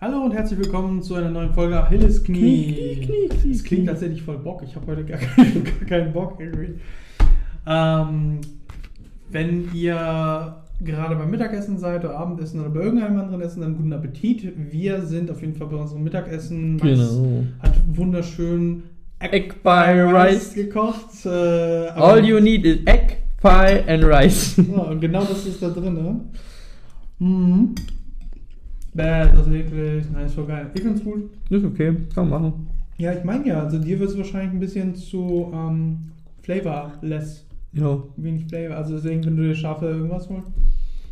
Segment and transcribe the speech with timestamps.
[0.00, 2.96] Hallo und herzlich willkommen zu einer neuen Folge Achilles Knie.
[2.96, 4.62] Knie, Knie, Knie, Es klingt tatsächlich voll Bock.
[4.64, 6.80] Ich habe heute gar keinen, gar keinen Bock irgendwie.
[7.66, 8.40] Ähm,
[9.30, 13.92] wenn ihr gerade beim Mittagessen seid oder Abendessen oder bei irgendeinem anderen Essen, dann guten
[13.92, 14.50] Appetit.
[14.72, 16.76] Wir sind auf jeden Fall bei unserem Mittagessen.
[16.76, 17.44] Max Genau.
[17.60, 18.84] Hat wunderschön
[19.18, 20.54] Egg pie rice.
[20.54, 21.26] gekocht.
[21.26, 24.56] Äh, All you need is egg, pie and rice.
[24.56, 26.20] Ja, und genau das ist da drin, ne?
[27.18, 27.74] Mhm.
[28.92, 30.04] Bäh, das ist eklig.
[30.12, 30.70] Nein, ist voll geil.
[30.74, 31.30] Ich find's gut.
[31.48, 32.66] Ist okay, kann man machen.
[32.98, 36.10] Ja, ich meine ja, also dir wird es wahrscheinlich ein bisschen zu ähm,
[36.42, 37.46] flavorless.
[37.72, 37.98] Ja.
[38.16, 38.76] Wenig Flavor.
[38.76, 40.50] Also deswegen, wenn du dir scharfe irgendwas holst.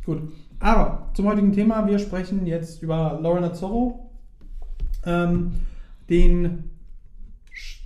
[0.04, 0.22] Gut.
[0.60, 4.10] Aber zum heutigen Thema, wir sprechen jetzt über Lorena Zorro.
[5.06, 5.52] Ähm,
[6.10, 6.64] den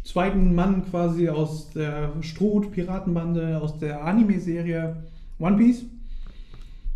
[0.04, 4.96] zweiten Mann quasi aus der Stroh-Piratenbande, aus der Anime-Serie
[5.38, 5.84] One Piece.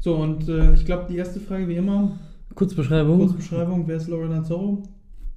[0.01, 2.19] So, und äh, ich glaube, die erste Frage wie immer,
[2.57, 3.19] Kurzbeschreibung.
[3.19, 4.83] Kurzbeschreibung, wer ist Lorena Zorro?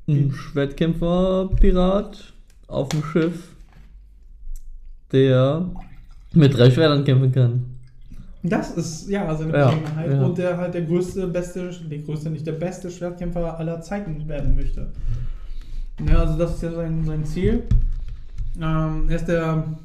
[0.08, 2.34] Ein Schwertkämpfer, Pirat
[2.68, 3.56] auf dem Schiff,
[5.12, 5.70] der
[6.34, 7.66] mit drei Schwertern kämpfen kann.
[8.42, 9.74] Das ist ja seine Ja,
[10.10, 10.24] ja.
[10.24, 14.56] und der halt der größte, beste, der größte, nicht der beste Schwertkämpfer aller Zeiten werden
[14.56, 14.88] möchte.
[16.10, 17.64] Ja, also das ist ja sein, sein Ziel.
[18.62, 19.78] Ähm, er ist der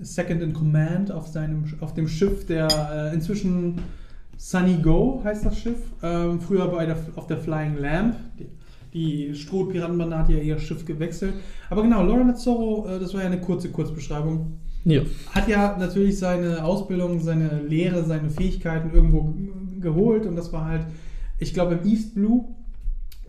[0.00, 3.78] Second in Command auf seinem auf dem Schiff, der äh, inzwischen
[4.36, 5.78] Sunny Go heißt das Schiff.
[6.02, 8.16] Ähm, früher bei der, auf der Flying Lamp.
[8.38, 8.46] Die,
[8.92, 11.34] die Stroh-Piratenbande hat ja ihr Schiff gewechselt.
[11.70, 15.02] Aber genau, Lorena Zorro, äh, das war ja eine kurze Kurzbeschreibung Ja.
[15.34, 19.34] hat ja natürlich seine Ausbildung, seine Lehre, seine Fähigkeiten irgendwo
[19.80, 20.86] geholt und das war halt,
[21.38, 22.44] ich glaube im East Blue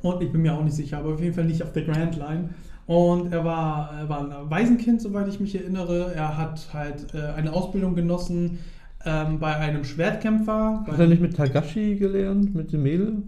[0.01, 2.15] und ich bin mir auch nicht sicher, aber auf jeden Fall nicht auf der Grand
[2.15, 2.49] Line.
[2.85, 6.13] Und er war, er war ein Waisenkind, soweit ich mich erinnere.
[6.15, 8.59] Er hat halt äh, eine Ausbildung genossen
[9.05, 10.85] ähm, bei einem Schwertkämpfer.
[10.87, 13.23] Hat er nicht mit Tagashi gelernt, mit dem Mädel?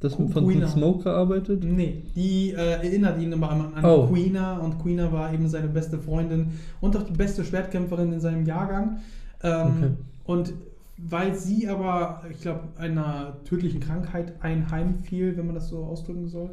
[0.00, 0.66] Das von, Kuina.
[0.66, 1.64] von Smoke gearbeitet?
[1.64, 4.06] Nee, die äh, erinnert ihn immer an, an Oh.
[4.06, 6.48] Queena und Queena war eben seine beste Freundin
[6.80, 8.98] und auch die beste Schwertkämpferin in seinem Jahrgang.
[9.42, 9.90] Ähm, Okay.
[10.26, 10.52] Und
[10.96, 16.50] weil sie aber, ich glaube, einer tödlichen Krankheit einheimfiel, wenn man das so ausdrücken soll,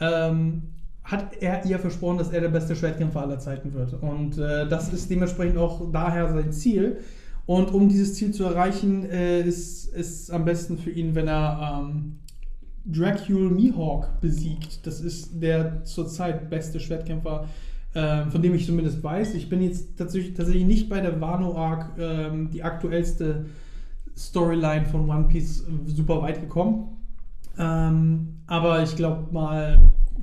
[0.00, 0.62] ähm,
[1.04, 3.92] hat er ihr versprochen, dass er der beste Schwertkämpfer aller Zeiten wird.
[4.00, 6.98] Und äh, das ist dementsprechend auch daher sein Ziel.
[7.46, 11.82] Und um dieses Ziel zu erreichen, äh, ist es am besten für ihn, wenn er
[11.82, 12.18] ähm,
[12.86, 14.86] Dracul Mihawk besiegt.
[14.86, 17.46] Das ist der zurzeit beste Schwertkämpfer,
[17.94, 19.34] ähm, von dem ich zumindest weiß.
[19.34, 23.46] Ich bin jetzt tatsächlich, tatsächlich nicht bei der Wano Arc, ähm, die aktuellste
[24.16, 26.96] Storyline von One Piece, super weit gekommen.
[27.58, 29.78] Ähm, aber ich glaube mal,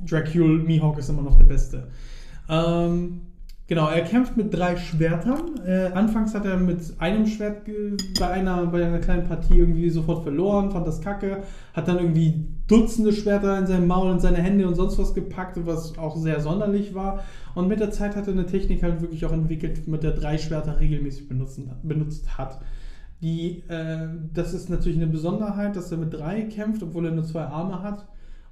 [0.08, 1.88] Dracul Mihawk ist immer noch der Beste.
[2.50, 3.22] Ähm,
[3.72, 5.62] genau, er kämpft mit drei Schwertern.
[5.66, 7.62] Äh, anfangs hat er mit einem Schwert
[8.20, 11.44] bei einer, bei einer kleinen Partie irgendwie sofort verloren, fand das kacke,
[11.74, 15.58] hat dann irgendwie Dutzende Schwerter in seinem Maul, in seine Hände und sonst was gepackt,
[15.66, 17.24] was auch sehr sonderlich war.
[17.56, 20.38] Und mit der Zeit hat er eine Technik halt wirklich auch entwickelt, mit der drei
[20.38, 22.60] Schwerter regelmäßig benutzen, benutzt hat.
[23.22, 27.24] Die, äh, das ist natürlich eine Besonderheit, dass er mit drei kämpft, obwohl er nur
[27.24, 28.06] zwei Arme hat.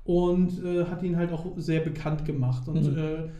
[0.06, 2.69] Und äh, hat ihn halt auch sehr bekannt gemacht.
[2.69, 3.31] Und Mhm.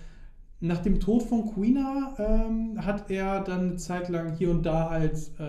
[0.62, 4.90] Nach dem Tod von Queena ähm, hat er dann eine Zeit lang hier und da
[4.90, 5.44] halt äh,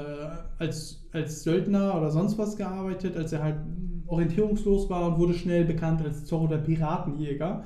[0.58, 3.56] als, als Söldner oder sonst was gearbeitet, als er halt
[4.06, 7.64] orientierungslos war und wurde schnell bekannt als Zorro der Piratenjäger.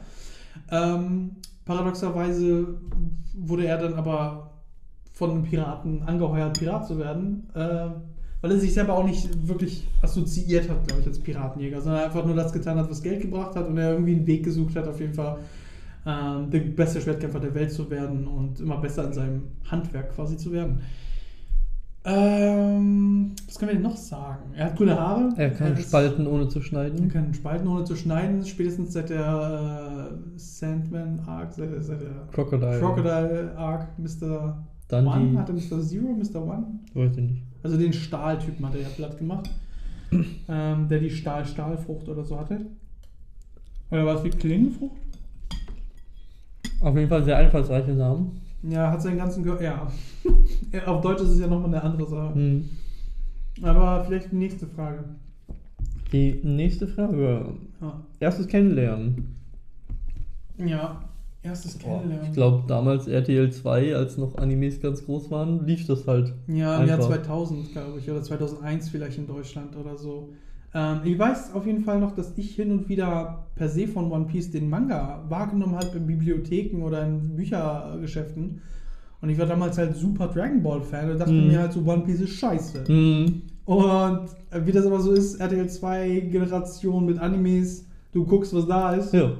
[0.71, 1.33] Ähm,
[1.67, 2.79] paradoxerweise
[3.35, 4.51] wurde er dann aber
[5.13, 7.89] von einem Piraten angeheuert, Pirat zu werden, äh,
[8.41, 12.25] weil er sich selber auch nicht wirklich assoziiert hat, glaube ich, als Piratenjäger, sondern einfach
[12.25, 14.89] nur das getan hat, was Geld gebracht hat und er irgendwie einen Weg gesucht hat,
[14.89, 15.39] auf jeden Fall
[16.07, 20.37] ähm, der beste Schwertkämpfer der Welt zu werden und immer besser in seinem Handwerk quasi
[20.37, 20.81] zu werden.
[22.07, 24.53] Ähm, was können wir denn noch sagen?
[24.55, 25.31] Er hat grüne Haare.
[25.39, 27.09] Er kann ist- spalten ohne zu er schneiden.
[27.09, 32.79] kann spalten ohne zu schneiden, spätestens seit der äh, Sandman Arc, seit, seit der Crocodile.
[32.79, 34.63] Crocodile Arc, Mr.
[34.89, 35.39] Dann One, die.
[35.39, 35.81] hatte Mr.
[35.81, 36.43] Zero, Mr.
[36.47, 36.67] One.
[36.93, 37.43] Weiß ich nicht.
[37.63, 39.49] Also den Stahltypen hat er ja platt gemacht.
[40.49, 42.67] ähm, der die Stahl-Stahlfrucht oder so hatte.
[43.91, 45.01] Oder war es wie Klingenfrucht?
[46.85, 48.43] Auf jeden Fall sehr einfallsreiche Namen.
[48.63, 49.61] Ja, hat seinen ganzen Gehör.
[49.61, 49.91] Ja.
[50.87, 52.35] Auf Deutsch ist es ja nochmal eine andere Sache.
[52.35, 52.69] Hm.
[53.63, 55.05] Aber vielleicht die nächste Frage.
[56.13, 57.55] Die nächste Frage.
[57.81, 59.35] Ja, Erstes Kennenlernen.
[60.59, 61.01] ja.
[61.43, 62.27] erstes Kennenlernen.
[62.27, 66.35] ich glaube, damals RTL 2, als noch Animes ganz groß waren, lief das halt.
[66.49, 67.09] Ja, im Jahr Einfach.
[67.09, 70.29] 2000, glaube ich, oder 2001 vielleicht in Deutschland oder so.
[70.75, 74.11] Ähm, ich weiß auf jeden Fall noch, dass ich hin und wieder per se von
[74.11, 78.61] One Piece den Manga wahrgenommen habe in Bibliotheken oder in Büchergeschäften.
[79.21, 81.47] Und ich war damals halt super Dragon Ball Fan und dachte Mhm.
[81.47, 82.85] mir halt so, One Piece ist scheiße.
[82.87, 83.43] Hm.
[83.65, 88.67] Und äh, wie das aber so ist, RTL 2 Generation mit Animes, du guckst, was
[88.67, 89.15] da ist.
[89.15, 89.33] Ja.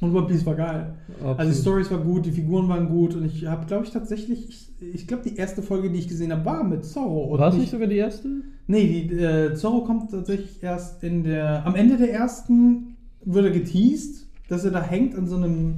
[0.00, 0.94] Und One Piece war geil.
[1.14, 1.38] Absolut.
[1.40, 4.48] Also die Stories war gut, die Figuren waren gut und ich habe, glaube ich, tatsächlich,
[4.48, 7.36] ich, ich glaube, die erste Folge, die ich gesehen habe, war mit Zorro.
[7.36, 8.28] War es nicht sogar die erste?
[8.68, 11.66] Nee, die, äh, Zorro kommt tatsächlich erst in der.
[11.66, 15.74] Am Ende der ersten wird er geteased, dass er da hängt an so einem.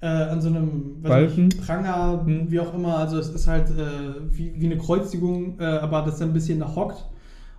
[0.00, 1.44] Äh, an so einem Balken?
[1.44, 2.50] nicht, Pranger, Hm.
[2.50, 2.96] wie auch immer.
[2.96, 6.58] Also es ist halt äh, wie, wie eine Kreuzigung, äh, aber dass er ein bisschen
[6.58, 7.04] da hockt.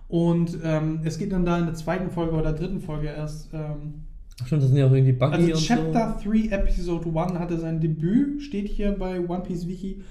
[0.08, 3.48] Und ähm, es geht dann da in der zweiten Folge oder dritten Folge erst.
[3.54, 4.02] Ähm,
[4.42, 7.58] Ach stimmt, das sind ja auch irgendwie Buggy also und Chapter 3 Episode 1 hatte
[7.58, 10.02] sein Debüt, steht hier bei One Piece Wiki.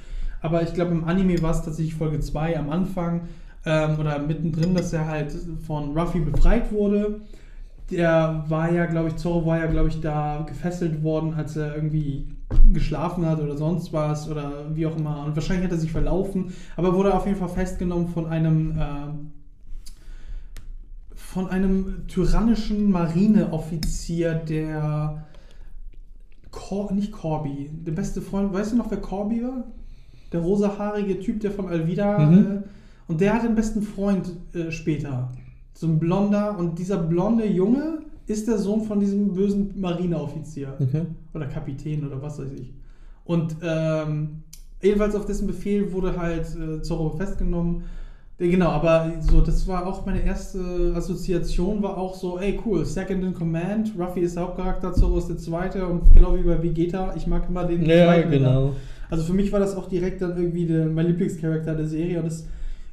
[0.41, 3.21] Aber ich glaube, im Anime war es tatsächlich Folge 2 am Anfang
[3.65, 5.35] ähm, oder mittendrin, dass er halt
[5.65, 7.21] von Ruffy befreit wurde.
[7.91, 11.75] Der war ja, glaube ich, Zorro war ja, glaube ich, da gefesselt worden, als er
[11.75, 12.27] irgendwie
[12.71, 15.25] geschlafen hat oder sonst was oder wie auch immer.
[15.25, 18.77] Und wahrscheinlich hat er sich verlaufen, aber wurde auf jeden Fall festgenommen von einem.
[18.79, 19.31] ähm,
[21.33, 25.25] von einem tyrannischen Marineoffizier, der
[26.51, 29.63] Cor nicht Corby, der beste Freund, weißt du noch, wer Corby war?
[30.31, 32.37] Der rosahaarige Typ, der von Alvida Mhm.
[32.37, 32.61] äh,
[33.07, 35.31] und der hat den besten Freund äh, später.
[35.73, 40.75] So ein blonder und dieser blonde Junge ist der Sohn von diesem bösen Marineoffizier.
[40.79, 41.05] Okay.
[41.33, 42.71] oder Kapitän oder was weiß ich.
[43.25, 44.43] Und ähm,
[44.83, 47.83] jedenfalls auf dessen Befehl wurde halt äh, Zorro festgenommen.
[48.39, 53.23] Genau, aber so, das war auch meine erste Assoziation, war auch so, ey cool, Second
[53.23, 57.13] in Command, Ruffy ist der Hauptcharakter, Zorro ist der zweite und genau wie bei Vegeta,
[57.15, 58.31] ich mag immer den Ja, zweiten.
[58.31, 58.73] genau.
[59.09, 62.25] Also für mich war das auch direkt dann irgendwie der, mein Lieblingscharakter der Serie und
[62.25, 62.47] es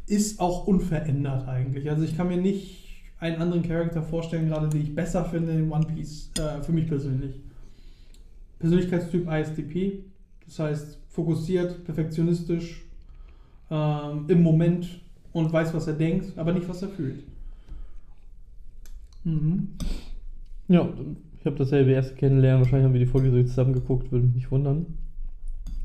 [0.06, 1.88] ist auch unverändert eigentlich.
[1.88, 2.88] Also ich kann mir nicht
[3.18, 6.86] einen anderen Charakter vorstellen, gerade den ich besser finde in One Piece, äh, für mich
[6.86, 7.40] persönlich.
[8.58, 10.04] Persönlichkeitstyp ISTP,
[10.46, 12.84] das heißt fokussiert, perfektionistisch,
[13.70, 15.00] ähm, im Moment
[15.32, 17.24] und weiß, was er denkt, aber nicht, was er fühlt.
[19.24, 19.68] Mhm.
[20.68, 20.88] Ja,
[21.38, 22.62] ich habe dasselbe erste kennenlernen.
[22.62, 24.86] Wahrscheinlich haben wir die Folge so zusammen geguckt, würde mich nicht wundern.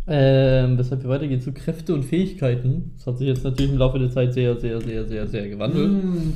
[0.08, 2.92] Ähm, weshalb wir weitergehen zu Kräfte und Fähigkeiten.
[2.96, 5.92] Das hat sich jetzt natürlich im Laufe der Zeit sehr, sehr, sehr, sehr, sehr gewandelt.
[5.92, 6.34] Mhm.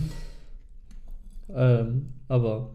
[1.55, 2.71] Ähm, aber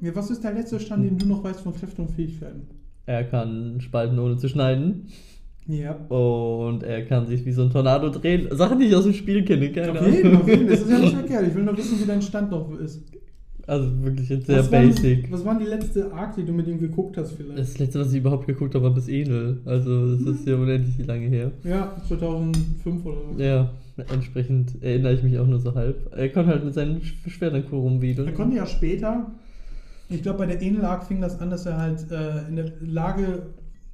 [0.00, 2.68] Ja, was ist der letzte Stand, den du noch weißt von Kräften und Fähigkeiten?
[3.06, 5.08] er kann spalten ohne zu schneiden.
[5.66, 5.92] Ja.
[6.08, 8.48] Und er kann sich wie so ein Tornado drehen.
[8.56, 10.60] Sachen, die ich aus dem Spiel kenne, keine Auf jeden, auf jeden.
[10.62, 10.70] Ahnung.
[10.70, 11.46] Das ist ja nicht verkehrt.
[11.48, 13.02] Ich will nur wissen, wie dein Stand noch ist.
[13.66, 15.30] Also wirklich jetzt sehr was basic.
[15.30, 17.56] War, was war die letzte Arc, die du mit ihm geguckt hast vielleicht?
[17.58, 19.58] Das letzte, was ich überhaupt geguckt habe, war bis Enel.
[19.64, 21.52] Also, das ist ja unendlich lange her.
[21.62, 23.40] ja, 2005 oder so.
[23.40, 23.70] Ja,
[24.12, 26.12] entsprechend erinnere ich mich auch nur so halb.
[26.16, 28.26] Er kann halt mit seinen Sch- Schwertern cool rumwedeln.
[28.26, 29.30] Er konnte ja später,
[30.08, 32.72] ich glaube bei der Enel Arc fing das an, dass er halt äh, in der
[32.80, 33.42] Lage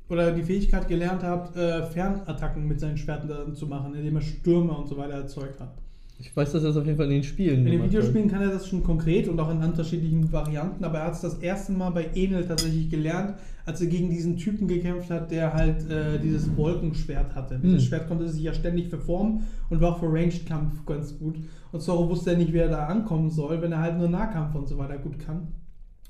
[0.08, 4.72] oder die Fähigkeit gelernt hat, äh, Fernattacken mit seinen Schwertern zu machen, indem er Stürme
[4.72, 5.74] und so weiter erzeugt hat.
[6.18, 8.40] Ich weiß, dass er es auf jeden Fall in den Spielen In den Videospielen kann
[8.40, 11.72] er das schon konkret und auch in unterschiedlichen Varianten, aber er hat es das erste
[11.72, 13.34] Mal bei Enel tatsächlich gelernt,
[13.66, 17.58] als er gegen diesen Typen gekämpft hat, der halt äh, dieses Wolkenschwert hatte.
[17.62, 17.88] Dieses Hm.
[17.88, 21.36] Schwert konnte sich ja ständig verformen und war auch für Ranged-Kampf ganz gut.
[21.72, 24.68] Und Zorro wusste ja nicht, wer da ankommen soll, wenn er halt nur Nahkampf und
[24.68, 25.48] so weiter gut kann.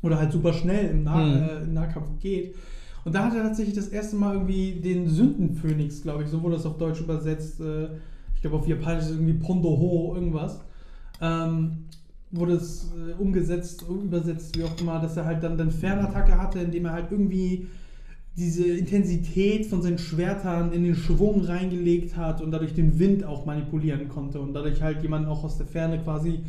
[0.03, 1.43] Oder halt super schnell im, nah Hm.
[1.43, 2.55] äh, im Nahkampf geht.
[3.07, 6.57] Und da hat er tatsächlich das erste Mal irgendwie den Sündenphönix, glaube ich, so wurde
[6.57, 7.61] das auf Deutsch übersetzt.
[7.61, 7.85] Äh,
[8.35, 10.61] ich glaube auf Japanisch ist irgendwie Pondoho, irgendwas.
[11.21, 11.85] Ähm,
[12.33, 16.59] wurde es äh, umgesetzt, übersetzt, wie auch immer, dass er halt dann eine Fernattacke hatte,
[16.59, 17.69] indem er halt irgendwie
[18.37, 23.47] diese Intensität von seinen Schwertern in den Schwung reingelegt hat und dadurch den Wind auch
[23.47, 26.41] manipulieren konnte und dadurch halt jemanden auch aus der Ferne quasi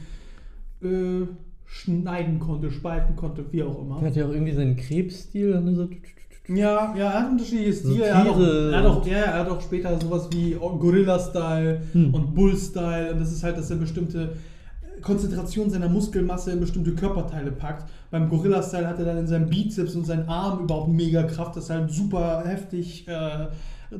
[0.81, 1.27] äh,
[1.67, 3.99] schneiden konnte, spalten konnte, wie auch immer.
[4.01, 5.51] Er hat ja auch irgendwie seinen Krebsstil.
[5.51, 5.87] dann so-
[6.49, 8.05] Ja, ja, er hat unterschiedliche Stile.
[8.05, 12.13] er, hat auch, er, hat auch, ja, er hat auch später sowas wie Gorilla-Style Hm.
[12.13, 13.11] und Bull-Style.
[13.13, 14.33] Und das ist halt, dass er bestimmte
[15.01, 17.89] Konzentration seiner Muskelmasse in bestimmte Körperteile packt.
[18.11, 21.69] Beim Gorilla-Style hat er dann in seinem Bizeps und seinen Arm überhaupt mega Kraft, dass
[21.69, 23.47] er halt super heftig äh,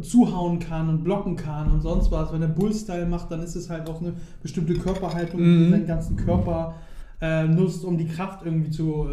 [0.02, 2.34] zuhauen kann und blocken kann und sonst was.
[2.34, 5.72] Wenn er Bull-Style macht, dann ist es halt auch eine bestimmte Körperhaltung, die Mhm.
[5.72, 6.76] seinen ganzen Körper
[7.22, 9.06] äh, nutzt, um die Kraft irgendwie zu,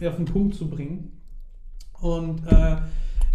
[0.00, 1.12] äh, auf den Punkt zu bringen.
[2.00, 2.76] Und äh,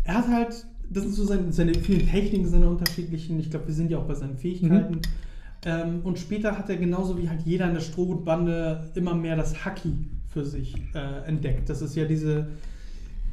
[0.06, 3.74] er hat halt, das sind so seine, seine vielen Techniken, seine unterschiedlichen, ich glaube, wir
[3.74, 5.02] sind ja auch bei seinen Fähigkeiten.
[5.66, 9.64] Ähm, und später hat er genauso wie halt jeder in der Strohgutbande immer mehr das
[9.66, 9.94] Haki
[10.30, 11.70] für sich äh, entdeckt.
[11.70, 12.48] Das ist ja diese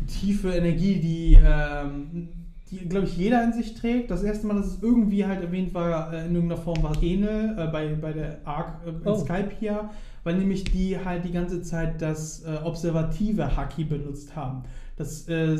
[0.07, 2.29] tiefe Energie, die, ähm,
[2.71, 4.11] die glaube ich, jeder in sich trägt.
[4.11, 7.57] Das erste Mal, dass es irgendwie halt erwähnt war, äh, in irgendeiner Form war Enel
[7.59, 9.19] äh, bei, bei der Arc äh, in Oh.
[9.19, 9.91] Skype hier,
[10.23, 14.63] weil nämlich die halt die ganze Zeit das äh, observative Haki benutzt haben.
[15.01, 15.55] Das äh,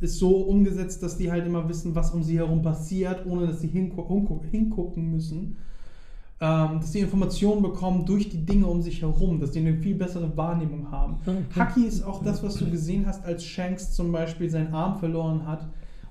[0.00, 3.60] ist so umgesetzt, dass die halt immer wissen, was um sie herum passiert, ohne dass
[3.62, 5.56] sie hingu hingu hingucken müssen.
[6.42, 9.94] ähm, dass die Informationen bekommen durch die Dinge um sich herum, dass die eine viel
[9.94, 11.16] bessere Wahrnehmung haben.
[11.56, 15.46] Haki ist auch das, was du gesehen hast, als Shanks zum Beispiel seinen Arm verloren
[15.46, 15.66] hat,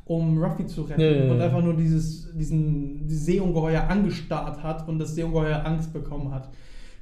[0.05, 1.31] um Ruffy zu retten Ja, ja, ja.
[1.33, 6.49] und einfach nur dieses, diesen dieses Seeungeheuer angestarrt hat und das Seeungeheuer Angst bekommen hat.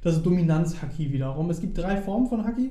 [0.02, 1.48] Das ist Dominanz-Haki wiederum.
[1.50, 2.70] Es gibt drei Formen von Haki.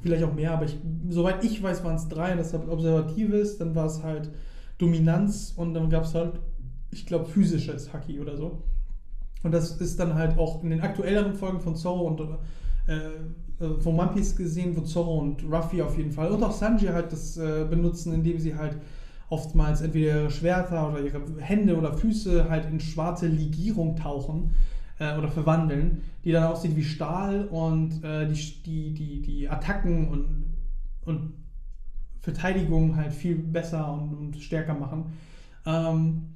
[0.00, 0.76] Vielleicht auch mehr, aber ich,
[1.08, 2.34] soweit ich weiß, waren es drei.
[2.36, 4.30] Das ist Observatives, dann war es halt
[4.78, 6.38] Dominanz und dann gab es halt,
[6.92, 8.62] ich glaube, physisches Haki oder so.
[9.42, 12.20] Und das ist dann halt auch in den aktuelleren Folgen von Zorro und
[12.86, 12.94] äh,
[13.60, 16.86] äh, von One Piece gesehen, wo Zorro und Ruffy auf jeden Fall und auch Sanji
[16.86, 18.76] halt das äh, benutzen, indem sie halt
[19.30, 24.54] oftmals entweder ihre Schwerter oder ihre Hände oder Füße halt in schwarze Legierung tauchen
[24.98, 30.08] äh, oder verwandeln, die dann aussieht wie Stahl und äh, die, die, die, die Attacken
[30.08, 30.54] und,
[31.04, 31.32] und
[32.20, 35.12] Verteidigung halt viel besser und, und stärker machen.
[35.64, 36.28] Ähm,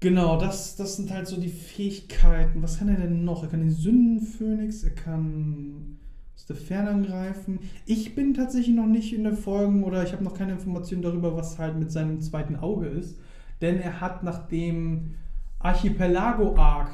[0.00, 2.62] genau, das, das sind halt so die Fähigkeiten.
[2.62, 3.42] Was kann er denn noch?
[3.42, 5.98] Er kann den Sündenphönix, er kann
[6.34, 7.60] aus der Ferne angreifen.
[7.86, 11.36] Ich bin tatsächlich noch nicht in der Folgen oder ich habe noch keine Informationen darüber,
[11.36, 13.18] was halt mit seinem zweiten Auge ist.
[13.60, 15.14] Denn er hat nach dem
[15.58, 16.90] Archipelago-Arc,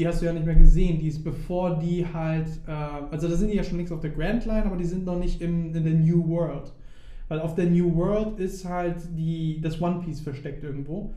[0.00, 3.36] die hast du ja nicht mehr gesehen, die ist bevor die halt, äh, also da
[3.36, 5.74] sind die ja schon längst auf der Grand Line, aber die sind noch nicht im,
[5.74, 6.72] in der New World.
[7.28, 11.12] Weil auf der New World ist halt die, das One Piece versteckt irgendwo.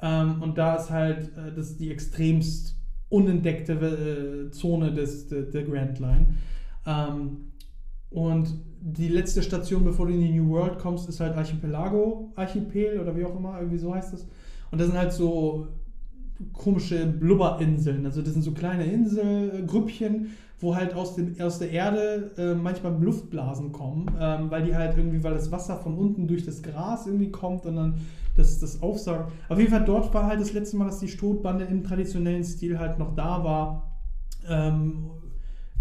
[0.00, 2.76] Ähm, und da ist halt äh, das die extremst
[3.08, 6.26] unentdeckte äh, Zone des, der, der Grand Line.
[6.86, 7.38] Ähm,
[8.10, 13.00] und die letzte Station, bevor du in die New World kommst, ist halt Archipelago, Archipel
[13.00, 14.28] oder wie auch immer, irgendwie so heißt das.
[14.70, 15.66] Und das sind halt so
[16.52, 18.04] komische Blubberinseln.
[18.06, 20.28] Also das sind so kleine Inselgrüppchen,
[20.60, 24.96] wo halt aus, dem, aus der Erde äh, manchmal Luftblasen kommen, ähm, weil die halt
[24.96, 27.94] irgendwie, weil das Wasser von unten durch das Gras irgendwie kommt und dann
[28.36, 29.32] das, das aufsaugt.
[29.48, 32.78] Auf jeden Fall dort war halt das letzte Mal, dass die Strohbande im traditionellen Stil
[32.78, 34.00] halt noch da war.
[34.48, 35.10] Ähm,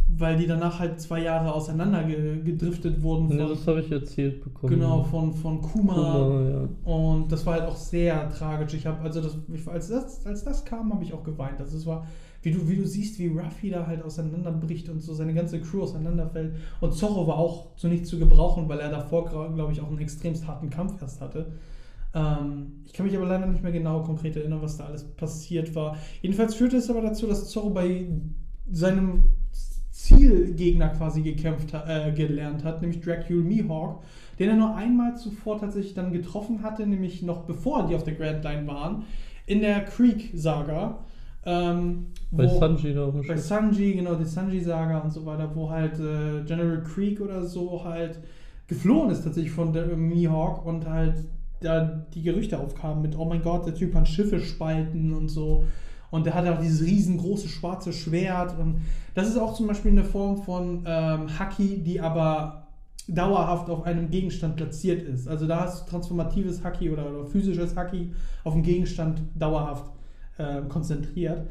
[0.10, 3.30] weil die danach halt zwei Jahre auseinander ge gedriftet wurden.
[3.38, 4.74] Ja, Von, das habe ich erzählt bekommen.
[4.74, 5.94] genau, von, von Kuma.
[5.94, 6.70] Kuma, ja.
[6.86, 8.74] Und das war halt auch sehr tragisch.
[8.74, 11.60] Ich habe, also das, ich, als, das, als das kam, habe ich auch geweint.
[11.60, 12.08] Also es war,
[12.42, 15.82] wie du, wie du siehst, wie Ruffy da halt auseinanderbricht und so seine ganze Crew
[15.84, 16.56] auseinanderfällt.
[16.80, 20.00] Und Zorro war auch zu nichts zu gebrauchen, weil er davor, glaube ich, auch einen
[20.00, 21.52] extremst harten Kampf erst hatte.
[22.14, 25.76] Ähm, ich kann mich aber leider nicht mehr genau konkret erinnern, was da alles passiert
[25.76, 25.98] war.
[26.22, 28.08] Jedenfalls führte es aber dazu, dass Zorro bei
[28.72, 29.24] seinem
[30.08, 34.04] Zielgegner quasi gekämpft äh, gelernt hat, nämlich Dracula Mihawk,
[34.40, 38.14] den er nur einmal zuvor tatsächlich dann getroffen hatte, nämlich noch bevor die auf der
[38.16, 39.04] Grand Line waren,
[39.46, 41.00] in der Creek-Saga.
[41.46, 43.38] Ähm, Bei wo- Sanji da auf dem bei.
[43.38, 48.20] Sanji, genau, die Sanji-Saga und so weiter, wo halt äh, General Creek oder so halt
[48.68, 51.16] geflohen ist tatsächlich von der Mihawk und halt
[51.62, 55.64] da die Gerüchte aufkamen mit, oh mein Gott, der Typ kann Schiffe spalten und so.
[56.10, 58.58] Und der hat auch dieses riesengroße schwarze Schwert.
[58.58, 58.82] Und
[59.14, 62.68] das ist auch zum Beispiel eine Form von ähm, Haki, die aber
[63.08, 65.28] dauerhaft auf einem Gegenstand platziert ist.
[65.28, 68.12] Also da hast du transformatives Haki oder, oder physisches Haki
[68.44, 69.86] auf dem Gegenstand dauerhaft
[70.38, 71.48] äh, konzentriert.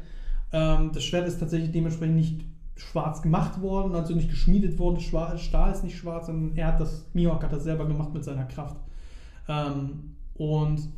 [0.53, 2.45] Ähm, das Schwert ist tatsächlich dementsprechend nicht
[2.75, 4.99] schwarz gemacht worden, also nicht geschmiedet worden.
[4.99, 8.45] Stahl ist nicht schwarz, sondern er hat das, Mihawk hat das selber gemacht mit seiner
[8.45, 8.77] Kraft.
[9.47, 10.89] Ähm, und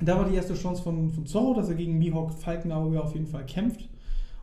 [0.00, 3.26] da war die erste Chance von, von Zorro, dass er gegen Mihawk Falkenauge auf jeden
[3.26, 3.88] Fall kämpft.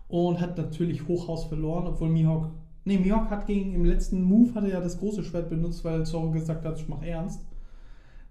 [0.07, 2.51] Und hat natürlich Hochhaus verloren, obwohl Mihawk.
[2.83, 6.05] Nee, Mihawk hat gegen im letzten Move hat er ja das große Schwert benutzt, weil
[6.05, 7.41] Zorro gesagt hat, ich mach ernst.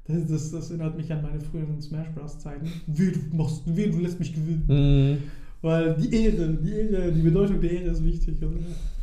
[0.07, 2.39] Das, das, das erinnert mich an meine früheren Smash Bros.
[2.39, 2.71] Zeiten.
[2.87, 4.65] Weh, du machst, weh, du lässt mich gewinnen.
[4.69, 5.23] Mhm.
[5.63, 8.43] Weil die Ehre, die Ehre, die Bedeutung der Ehre ist wichtig.
[8.43, 8.59] Und,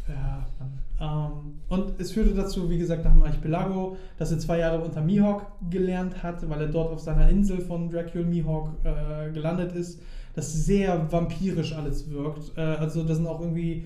[0.07, 0.67] ja, ähm,
[1.01, 5.47] und es führte dazu, wie gesagt, nach dem Archipelago, dass er zwei Jahre unter Mihawk
[5.69, 10.01] gelernt hat, weil er dort auf seiner Insel von Dracula Mihawk äh, gelandet ist,
[10.35, 12.55] das sehr vampirisch alles wirkt.
[12.55, 13.85] Äh, also da sind auch irgendwie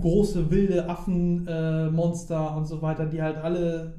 [0.00, 3.94] große wilde Affenmonster äh, und so weiter, die halt alle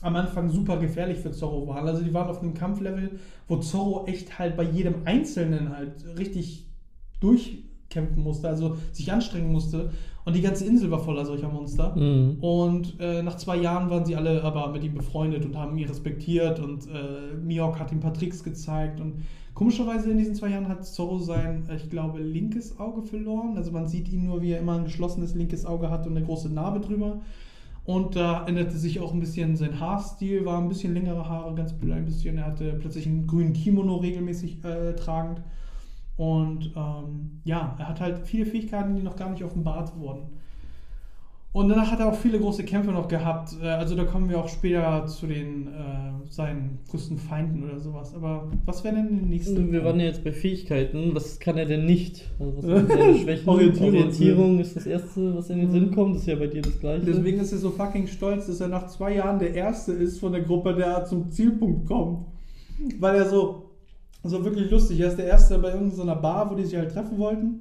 [0.00, 1.88] am Anfang super gefährlich für Zorro waren.
[1.88, 6.66] Also die waren auf einem Kampflevel, wo Zorro echt halt bei jedem Einzelnen halt richtig
[7.94, 9.90] durchkämpfen musste, also sich anstrengen musste.
[10.24, 11.94] Und die ganze Insel war voller solcher Monster.
[11.96, 12.38] Mhm.
[12.40, 15.86] Und äh, nach zwei Jahren waren sie alle aber mit ihm befreundet und haben ihn
[15.86, 20.48] respektiert und äh, Mihawk hat ihm ein paar Tricks gezeigt und komischerweise in diesen zwei
[20.48, 23.56] Jahren hat Zorro sein, äh, ich glaube, linkes Auge verloren.
[23.56, 26.24] Also man sieht ihn nur, wie er immer ein geschlossenes linkes Auge hat und eine
[26.24, 27.20] große Narbe drüber.
[27.84, 31.74] Und da änderte sich auch ein bisschen sein Haarstil, war ein bisschen längere Haare, ganz
[31.82, 32.38] ein bisschen.
[32.38, 35.42] Er hatte plötzlich einen grünen Kimono regelmäßig äh, tragend.
[36.16, 40.22] Und ähm, ja, er hat halt viele Fähigkeiten, die noch gar nicht offenbart wurden.
[41.52, 43.54] Und danach hat er auch viele große Kämpfe noch gehabt.
[43.62, 48.12] Äh, Also da kommen wir auch später zu den äh, seinen größten Feinden oder sowas.
[48.14, 49.70] Aber was wären denn die nächsten?
[49.70, 51.10] Wir waren ja jetzt bei Fähigkeiten.
[51.14, 52.28] Was kann er denn nicht?
[52.40, 53.48] Also was sind seine Schwächen?
[53.48, 53.94] Orientierung.
[53.94, 56.14] Orientierung ist das Erste, was in den Sinn kommt.
[56.16, 57.06] Das ist ja bei dir das Gleiche.
[57.06, 60.32] Deswegen ist er so fucking stolz, dass er nach zwei Jahren der Erste ist von
[60.32, 62.26] der Gruppe, der zum Zielpunkt kommt.
[62.98, 63.63] Weil er so,
[64.30, 67.18] so wirklich lustig, er ist der Erste bei irgendeiner Bar, wo die sich halt treffen
[67.18, 67.60] wollten.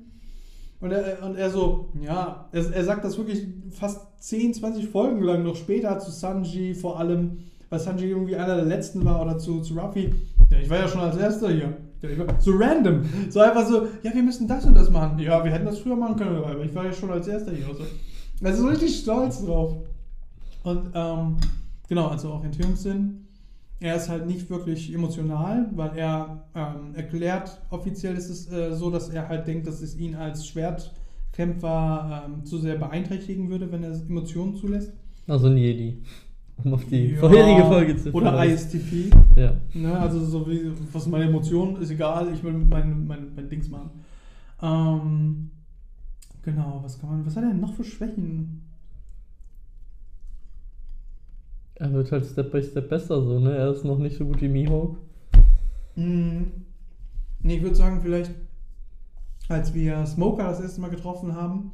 [0.80, 5.22] Und er, und er so, ja, er, er sagt das wirklich fast 10, 20 Folgen
[5.24, 7.40] lang noch später zu Sanji vor allem,
[7.70, 10.14] weil Sanji irgendwie einer der Letzten war oder zu, zu Ruffy.
[10.50, 11.78] Ja, ich war ja schon als Erster hier.
[12.02, 13.04] War, so random.
[13.30, 15.18] So einfach so, ja, wir müssen das und das machen.
[15.20, 17.66] Ja, wir hätten das früher machen können, aber ich war ja schon als Erster hier.
[17.66, 17.84] Also,
[18.44, 19.78] also so richtig stolz drauf.
[20.64, 21.38] Und ähm,
[21.88, 23.23] genau, also Orientierungssinn.
[23.84, 28.90] Er ist halt nicht wirklich emotional, weil er ähm, erklärt, offiziell ist es äh, so,
[28.90, 33.84] dass er halt denkt, dass es ihn als Schwertkämpfer ähm, zu sehr beeinträchtigen würde, wenn
[33.84, 34.94] er Emotionen zulässt.
[35.28, 36.02] Also ein Jedi.
[36.64, 38.80] Um auf die Ja, vorherige Folge zu Oder verweisen.
[38.80, 39.14] ISTP.
[39.36, 39.54] Ja.
[39.74, 43.68] Ne, also so wie, was meine Emotionen, ist egal, ich will mein, mein, mein Dings
[43.68, 43.90] machen.
[44.62, 45.50] Ähm,
[46.42, 48.62] genau, was kann man, was hat er denn noch für Schwächen?
[51.76, 53.56] Er wird halt Step by Step besser so, ne?
[53.56, 54.98] Er ist noch nicht so gut wie Mihawk.
[55.96, 56.52] Mhm.
[57.42, 58.32] Nee, ich würde sagen, vielleicht,
[59.50, 61.72] als wir Smoker das erste Mal getroffen haben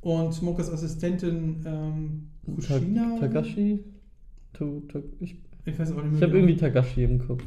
[0.00, 3.16] und Smokers Assistentin ähm, Kushina.
[3.16, 3.84] Ta Tagashi?
[4.52, 6.14] Tu, ta ich Ich weiß auch nicht mehr.
[6.14, 6.46] ich habe genau.
[6.46, 7.42] irgendwie Tagashi im Kopf.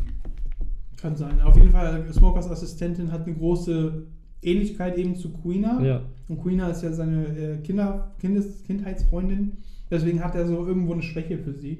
[1.01, 1.41] Kann sein.
[1.41, 4.03] Auf jeden Fall, Smokers Assistentin hat eine große
[4.41, 5.81] Ähnlichkeit eben zu Queena.
[5.83, 6.01] Ja.
[6.27, 9.53] Und Queena ist ja seine äh, Kinder, Kindes, Kindheitsfreundin.
[9.93, 11.77] Deswegen hat er so irgendwo eine Schwäche für sie.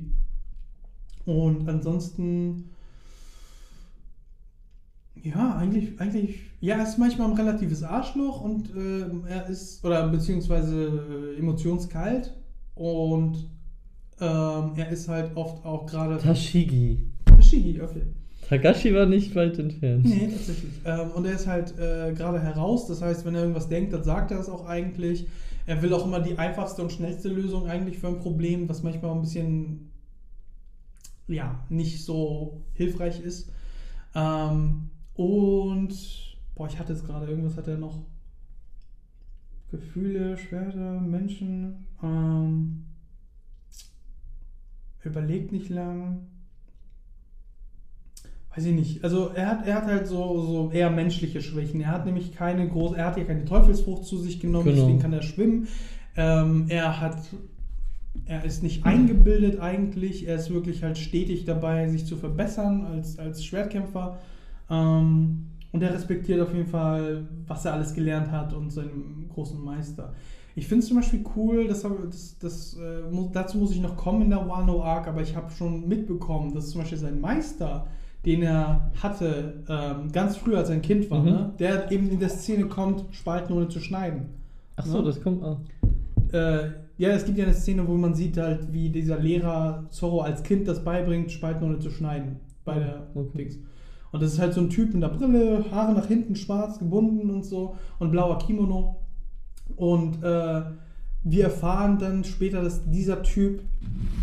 [1.26, 2.70] Und ansonsten,
[5.24, 10.08] ja, eigentlich, eigentlich, ja, er ist manchmal ein relatives Arschloch und äh, er ist, oder
[10.10, 12.36] beziehungsweise äh, emotionskalt
[12.76, 13.50] und
[14.22, 16.20] ähm, er ist halt oft auch gerade.
[16.20, 17.00] Tashigi.
[17.26, 18.04] Tashigi, okay.
[18.48, 20.06] Tagashi war nicht weit entfernt.
[20.06, 20.72] Nee, tatsächlich.
[20.86, 24.04] Ähm, und er ist halt äh, gerade heraus, das heißt, wenn er irgendwas denkt, dann
[24.04, 25.26] sagt er es auch eigentlich.
[25.66, 29.12] Er will auch immer die einfachste und schnellste Lösung eigentlich für ein Problem, was manchmal
[29.12, 29.92] ein bisschen,
[31.28, 33.52] ja, nicht so hilfreich ist.
[34.14, 38.04] Ähm, und, boah, ich hatte es gerade, irgendwas hat er noch.
[39.72, 41.88] Gefühle, Schwerter, Menschen.
[42.04, 42.86] Ähm,
[45.04, 46.28] überlegt nicht lang
[48.56, 49.04] weiß ich nicht.
[49.04, 51.82] Also er hat, er hat halt so, so eher menschliche Schwächen.
[51.82, 54.78] Er hat nämlich keine große, er hat ja keine Teufelsfrucht zu sich genommen, Genau.
[54.78, 55.68] deswegen kann er schwimmen.
[56.16, 57.18] Ähm, er hat,
[58.26, 60.28] er ist nicht eingebildet eigentlich.
[60.28, 64.20] Er ist wirklich halt stetig dabei, sich zu verbessern als, als Schwertkämpfer.
[64.70, 69.60] Ähm, und er respektiert auf jeden Fall, was er alles gelernt hat und seinen großen
[69.60, 70.14] Meister.
[70.56, 74.22] Ich finde es zum Beispiel cool, das, das, das, äh, dazu muss ich noch kommen
[74.22, 77.88] in der Wano Arc, aber ich habe schon mitbekommen, dass zum Beispiel sein Meister,
[78.26, 81.26] den er hatte, ähm, ganz früh als er ein Kind war, Mhm.
[81.26, 84.26] ne, der eben in der Szene kommt, spalten ohne zu schneiden.
[84.76, 85.04] Ach so, Ja.
[85.04, 85.44] das kommt.
[85.44, 85.58] Ah.
[86.32, 90.22] Äh, ja, es gibt ja eine Szene, wo man sieht halt, wie dieser Lehrer Zorro
[90.22, 92.38] als Kind das beibringt, Spalten ohne zu schneiden.
[92.66, 93.38] Bei der Okay.
[93.38, 93.58] Dings.
[94.12, 97.30] Und das ist halt so ein Typ mit einer Brille, Haare nach hinten schwarz gebunden
[97.30, 99.00] und so und blauer Kimono.
[99.76, 100.62] Und äh,
[101.24, 103.62] wir erfahren dann später, dass dieser Typ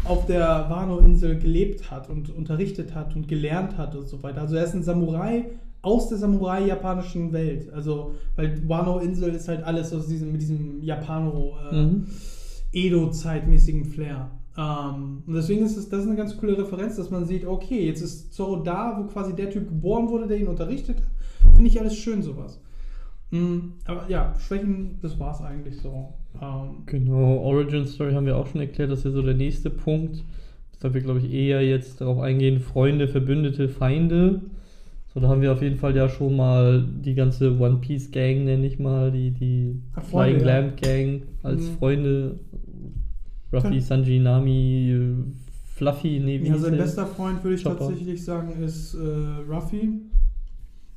[0.05, 4.43] auf der Wano-Insel gelebt hat und unterrichtet hat und gelernt hat und so weiter.
[4.43, 5.47] Also er ist ein Samurai
[5.83, 7.73] aus der Samurai-japanischen Welt.
[7.73, 12.07] Also, weil Wano-Insel ist halt alles aus diesem, mit diesem Japano äh, Mhm.
[12.73, 14.31] Edo-zeitmäßigen Flair.
[14.57, 17.87] Ähm, und deswegen ist es, das ist eine ganz coole Referenz, dass man sieht, okay,
[17.87, 21.55] jetzt ist Zorro da, wo quasi der Typ geboren wurde, der ihn unterrichtet hat.
[21.55, 22.61] Finde ich alles schön, sowas.
[23.31, 26.15] Mm, aber ja, Schwächen, das war es eigentlich so.
[26.41, 29.71] Ähm, Genau, Origin Story haben wir auch schon erklärt, das ist ja so der nächste
[29.71, 30.23] Punkt.
[30.73, 34.41] Weshalb wir, glaube ich, eher jetzt darauf eingehen, Freunde, Verbündete, Feinde.
[35.13, 38.45] So, da haben wir auf jeden Fall ja schon mal die ganze One Piece Gang,
[38.45, 40.47] nenne ich mal, die, die Ach, Flying ja.
[40.47, 41.77] Lamp Gang als Mhm.
[41.79, 42.39] Freunde.
[43.53, 44.97] Ruffy, Kann- Sanji, Nami,
[45.75, 47.79] Fluffy, nee, wie ja, sein bester Freund, würde ich Chopper.
[47.89, 48.99] tatsächlich sagen, ist äh,
[49.53, 49.89] Ruffy.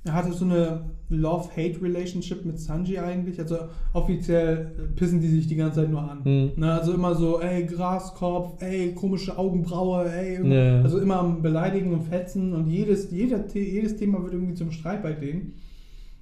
[0.06, 3.39] Er hatte so eine Love-Hate-Relationship mit Sanji eigentlich.
[3.39, 3.58] Also
[3.94, 6.20] offiziell pissen die sich die ganze Zeit nur an.
[6.26, 6.52] Mhm.
[6.58, 10.46] Ne, also immer so, ey, Graskopf, ey, komische Augenbraue, ey.
[10.46, 10.82] Ja.
[10.82, 15.02] Also immer am Beleidigen und Fetzen und jedes, jeder, jedes Thema wird irgendwie zum Streit
[15.04, 15.54] bei denen.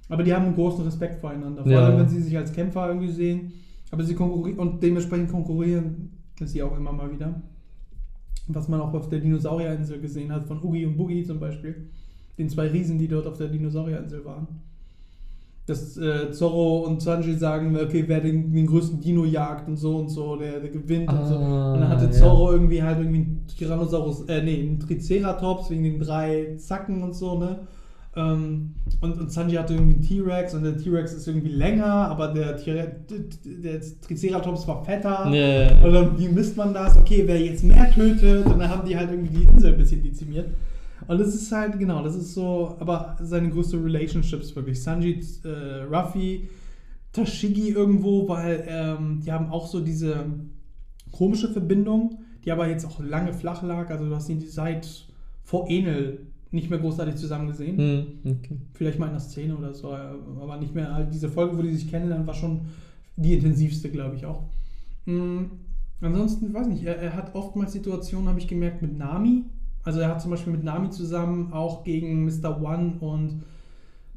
[0.08, 1.62] Aber die haben einen großen Respekt voreinander.
[1.62, 1.86] Vor Ja.
[1.86, 3.52] allem, wenn sie sich als Kämpfer irgendwie sehen.
[3.90, 6.10] Aber sie konkurrieren und dementsprechend konkurrieren
[6.44, 7.42] sie auch immer mal wieder.
[8.48, 11.88] Was man auch auf der Dinosaurierinsel gesehen hat, von Ugi und Boogie zum Beispiel.
[12.38, 14.46] Den zwei Riesen, die dort auf der Dinosaurierinsel waren.
[15.66, 19.96] dass äh, Zorro und Sanji sagen, okay, wer den, den größten Dino jagt und so
[19.96, 21.36] und so, der, der gewinnt und so.
[21.36, 22.10] Ah, Und dann hatte ja.
[22.10, 27.14] Zorro irgendwie halt irgendwie einen Tyrannosaurus, äh, nee, einen Triceratops wegen den drei Zacken und
[27.14, 27.60] so, ne?
[28.14, 32.28] Ähm, und, und Sanji hatte irgendwie einen T-Rex und der T-Rex ist irgendwie länger, aber
[32.28, 35.28] der, der Triceratops war fetter.
[35.28, 35.84] Ja, ja, ja.
[35.84, 36.96] Und dann, wie misst man das?
[36.96, 38.44] Okay, wer jetzt mehr tötet?
[38.46, 40.48] Und dann haben die halt irgendwie die Insel ein bisschen dezimiert.
[41.06, 44.82] Und das ist halt, genau, das ist so, aber seine größte Relationships wirklich.
[44.82, 46.48] Sanji, äh, Ruffy,
[47.12, 50.24] Tashigi irgendwo, weil ähm, die haben auch so diese
[51.10, 53.90] komische Verbindung, die aber jetzt auch lange flach lag.
[53.90, 55.06] Also du hast die seit
[55.44, 57.78] vor Enel nicht mehr großartig zusammen gesehen.
[57.78, 58.56] Hm, okay.
[58.74, 60.94] Vielleicht mal in der Szene oder so, aber nicht mehr.
[60.94, 62.62] Halt diese Folge, wo die sich kennenlernen, war schon
[63.16, 64.44] die intensivste, glaube ich auch.
[65.06, 65.44] Mm,
[66.00, 69.44] ansonsten, weiß nicht, er, er hat oftmals Situationen, habe ich gemerkt, mit Nami.
[69.84, 72.60] Also er hat zum Beispiel mit Nami zusammen auch gegen Mr.
[72.62, 73.42] One und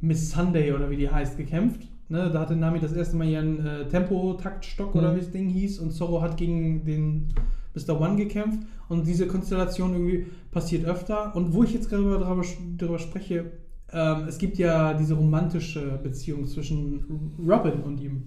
[0.01, 1.81] Miss Sunday oder wie die heißt, gekämpft.
[2.07, 5.15] Ne, da hatte Nami das erste Mal ihren äh, Tempo-Taktstock oder Mhm.
[5.15, 7.27] wie das Ding hieß und Zorro hat gegen den
[7.73, 7.99] Mr.
[7.99, 11.35] One gekämpft und diese Konstellation irgendwie passiert öfter.
[11.35, 12.43] Und wo ich jetzt gerade darüber,
[12.77, 13.51] darüber spreche,
[13.91, 18.23] ähm, es gibt ja diese romantische Beziehung zwischen Robin und ihm.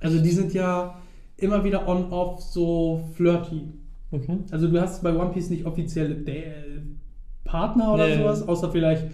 [0.00, 0.98] Also die sind ja
[1.38, 3.62] immer wieder on-off so flirty.
[4.10, 4.38] Okay.
[4.50, 6.32] Also du hast bei One Piece nicht offizielle Da-
[7.44, 8.16] Partner oder Nee.
[8.18, 9.04] sowas, außer vielleicht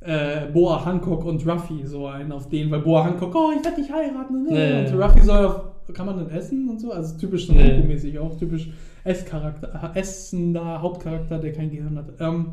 [0.00, 3.80] äh, Boa Hancock und Ruffy, so einen auf den, weil Boa Hancock, oh, ich werde
[3.80, 4.44] dich heiraten.
[4.48, 4.80] Nee.
[4.92, 5.60] Und Ruffy soll auf,
[5.92, 6.92] kann man denn essen und so?
[6.92, 7.82] Also typisch so Nee.
[7.86, 8.68] mäßig auch, typisch
[9.04, 12.12] Esscharakter, essender Hauptcharakter, der kein Gehirn hat.
[12.20, 12.46] Ähm,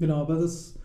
[0.00, 0.76] genau, aber das,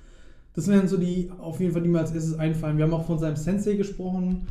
[0.54, 2.78] das wären so die, auf jeden Fall, die mir als erstes einfallen.
[2.78, 4.48] Wir haben auch von seinem Sensei gesprochen.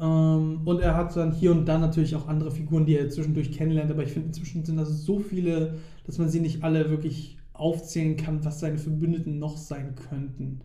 [0.00, 3.52] Ähm, und er hat dann hier und da natürlich auch andere Figuren, die er zwischendurch
[3.52, 3.90] kennenlernt.
[3.90, 8.16] Aber ich finde, inzwischen sind das so viele, dass man sie nicht alle wirklich aufzählen
[8.16, 10.60] kann, was seine Verbündeten noch sein könnten.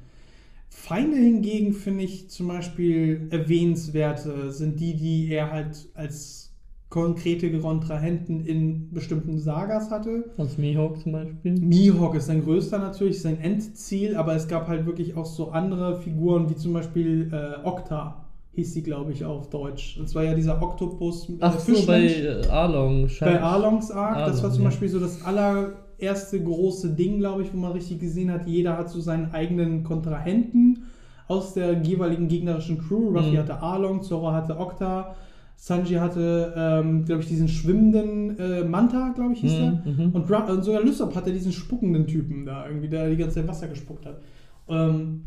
[0.69, 6.51] Feinde hingegen finde ich zum Beispiel erwähnenswerte sind die, die er halt als
[6.89, 10.31] konkrete Kontrahenten in bestimmten Sagas hatte.
[10.37, 11.53] Aus Mihawk zum Beispiel.
[11.53, 15.99] Mihawk ist sein größter natürlich, sein Endziel, aber es gab halt wirklich auch so andere
[16.01, 18.20] Figuren, wie zum Beispiel äh, Okta,
[18.53, 19.97] hieß sie, glaube ich, auf Deutsch.
[19.97, 22.45] Und zwar ja dieser Oktopus äh, Ach so, bei Fischmensch.
[22.47, 23.09] äh, Arlong.
[23.19, 24.69] Bei Arlongs Arc, das war Arlong, zum ja.
[24.69, 28.89] Beispiel so das allererste große Ding, glaube ich, wo man richtig gesehen hat, jeder hat
[28.89, 30.83] so seinen eigenen Kontrahenten
[31.27, 33.09] aus der jeweiligen gegnerischen Crew.
[33.15, 33.37] Ruffy Mhm.
[33.37, 35.15] hatte Arlong, Zoro hatte Okta,
[35.55, 39.71] Sanji hatte, ähm, glaube ich, diesen schwimmenden äh, Manta, glaube ich, hieß der.
[39.71, 40.11] Mhm, mhm.
[40.11, 43.67] Und, und sogar Lysop hatte diesen spuckenden Typen da irgendwie, der die ganze Zeit Wasser
[43.67, 44.19] gespuckt hat.
[44.67, 45.23] Ähm,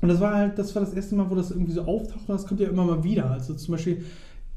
[0.00, 2.34] und das war halt, das war das erste Mal, wo das irgendwie so auftaucht und
[2.34, 3.30] das kommt ja immer mal wieder.
[3.30, 4.04] Also zum Beispiel,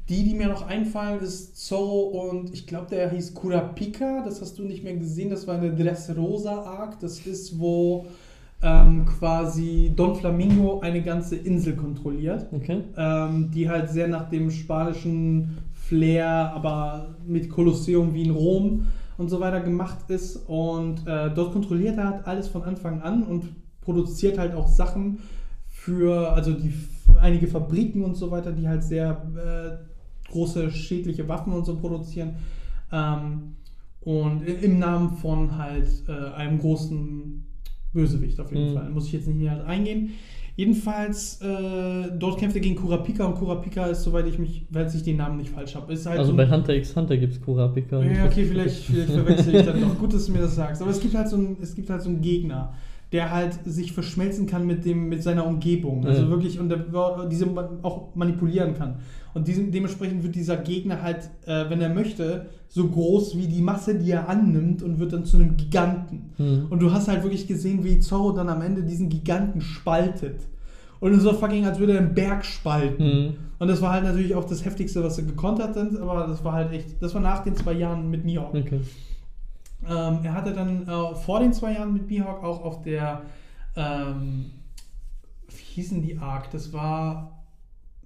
[0.08, 4.58] die, die mir noch einfallen, ist Zorro und ich glaube, der hieß Kurapika, das hast
[4.58, 8.06] du nicht mehr gesehen, das war eine Dressrosa-Arc, das ist, wo
[8.62, 12.82] ähm, quasi Don Flamingo eine ganze Insel kontrolliert Okay.
[12.96, 19.28] ähm, die halt sehr nach dem spanischen Flair, aber mit Kolosseum wie in Rom und
[19.28, 20.36] so weiter gemacht ist.
[20.46, 23.44] Und äh, dort kontrolliert er halt alles von Anfang an und
[23.90, 25.18] produziert halt auch Sachen
[25.68, 26.72] für, also die
[27.20, 32.30] einige Fabriken und so weiter, die halt sehr äh, große schädliche Waffen und so produzieren.
[32.92, 33.56] Ähm,
[34.02, 37.44] und im Namen von halt äh, einem großen
[37.92, 38.74] Bösewicht auf jeden Mhm.
[38.74, 38.90] Fall.
[38.90, 40.10] Muss ich jetzt nicht näher eingehen.
[40.56, 45.02] Jedenfalls, äh, dort kämpft er gegen Kurapika und Kurapika ist, soweit ich mich, weil ich
[45.02, 47.40] den Namen nicht falsch habe, ist halt Also so bei Hunter x Hunter gibt es
[47.40, 48.02] Kurapika.
[48.02, 49.98] ja, okay, vielleicht, vielleicht verwechsel ich dann noch.
[49.98, 50.82] Gut, dass du mir das sagst.
[50.82, 52.74] Aber es gibt halt so einen, es gibt halt so einen Gegner,
[53.12, 56.06] der halt sich verschmelzen kann mit, dem, mit seiner Umgebung.
[56.06, 56.30] Also Ja.
[56.30, 56.84] wirklich, und der
[57.30, 57.46] diese
[57.82, 58.96] auch manipulieren kann.
[59.34, 63.62] Und diesem, dementsprechend wird dieser Gegner halt, äh, wenn er möchte, so groß wie die
[63.62, 66.30] Masse, die er annimmt und wird dann zu einem Giganten.
[66.36, 66.66] Hm.
[66.70, 70.40] Und du hast halt wirklich gesehen, wie Zorro dann am Ende diesen Giganten spaltet.
[71.00, 73.04] Und so fucking, als würde er einen Berg spalten.
[73.04, 73.32] Hm.
[73.58, 76.52] Und das war halt natürlich auch das Heftigste, was sie gekontert sind, aber das war
[76.52, 78.54] halt echt, das war nach den zwei Jahren mit Mihawk.
[78.54, 78.80] Okay.
[79.88, 83.22] Ähm, er hatte dann äh, vor den zwei Jahren mit Mihawk auch auf der,
[83.76, 84.50] ähm,
[85.48, 86.50] wie hießen die Arc?
[86.50, 87.42] Das war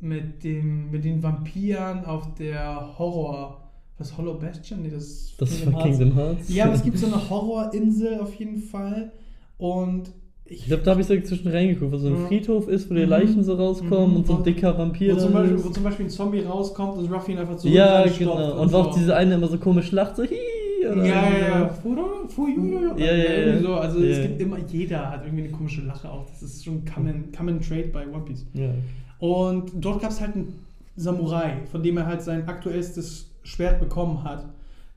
[0.00, 3.60] mit, dem, mit den Vampiren auf der Horror,
[3.98, 4.82] was Hollow Bastion?
[4.82, 5.98] Nee, das Das Kingdom war Hearts.
[5.98, 6.48] Kingdom Hearts.
[6.54, 9.12] Ja, aber es gibt so eine Horrorinsel auf jeden Fall.
[9.58, 10.10] Und
[10.46, 12.26] ich, Ich glaube, da habe ich so zwischen reingeguckt, wo so ein Ja.
[12.26, 13.08] Friedhof ist, wo die Mhm.
[13.08, 14.16] Leichen so rauskommen Mhm.
[14.18, 15.16] und so ein Und- dicker Vampir.
[15.16, 18.04] wo, zum Beispiel, wo zum Beispiel ein Zombie rauskommt und Ruffy ihn einfach so ja,
[18.06, 18.60] genau.
[18.60, 20.36] Und wo auch diese eine immer so komisch lacht, so hi.
[20.84, 21.68] Ja, oder ja, ja.
[21.68, 21.74] so.
[21.82, 23.60] Furo, Ja, ja, ja.
[23.60, 23.74] so.
[23.74, 24.10] Also Ja.
[24.10, 26.26] es gibt immer, jeder hat irgendwie eine komische Lache auch.
[26.26, 28.46] Das ist schon common, common Trade bei One Piece.
[28.54, 28.70] Ja.
[29.18, 30.54] Und dort gab es halt einen
[30.96, 34.46] Samurai, von dem er halt sein aktuellstes Schwert bekommen hat,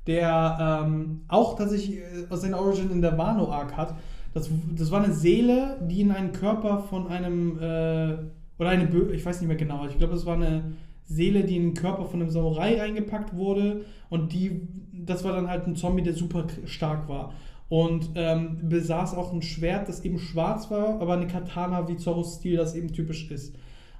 [0.06, 3.96] der ähm, auch tatsächlich äh, aus seiner Origin in der Wano Arc hat.
[4.34, 8.18] Das, das war eine Seele, die in einen Körper von einem äh,
[8.60, 10.74] Oder eine, Bö ich weiß nicht mehr genau, ich glaube, es war eine
[11.06, 14.62] Seele, die in den Körper von einem Samurai reingepackt wurde und die,
[15.06, 17.34] das war dann halt ein Zombie, der super stark war.
[17.70, 22.36] Und ähm, besaß auch ein Schwert, das eben schwarz war, aber eine Katana wie Zorros
[22.36, 23.56] Stil das eben typisch ist.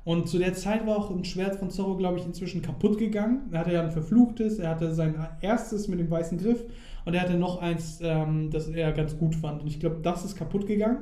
[0.06, 3.50] Und zu der Zeit war auch ein Schwert von Zorro, glaube ich, inzwischen kaputt gegangen.
[3.52, 6.64] Er hatte ja ein verfluchtes, er hatte sein erstes mit dem weißen Griff
[7.04, 9.62] und er hatte noch eins, ähm, das er ganz gut fand.
[9.62, 11.00] Und ich glaube, das ist kaputt gegangen.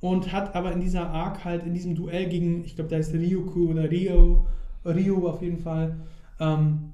[0.00, 3.12] Und hat aber in dieser Arc halt, in diesem Duell gegen, ich glaube, da ist
[3.12, 4.46] Ryuku oder Rio,
[4.84, 5.96] Rio auf jeden Fall,
[6.38, 6.92] ähm,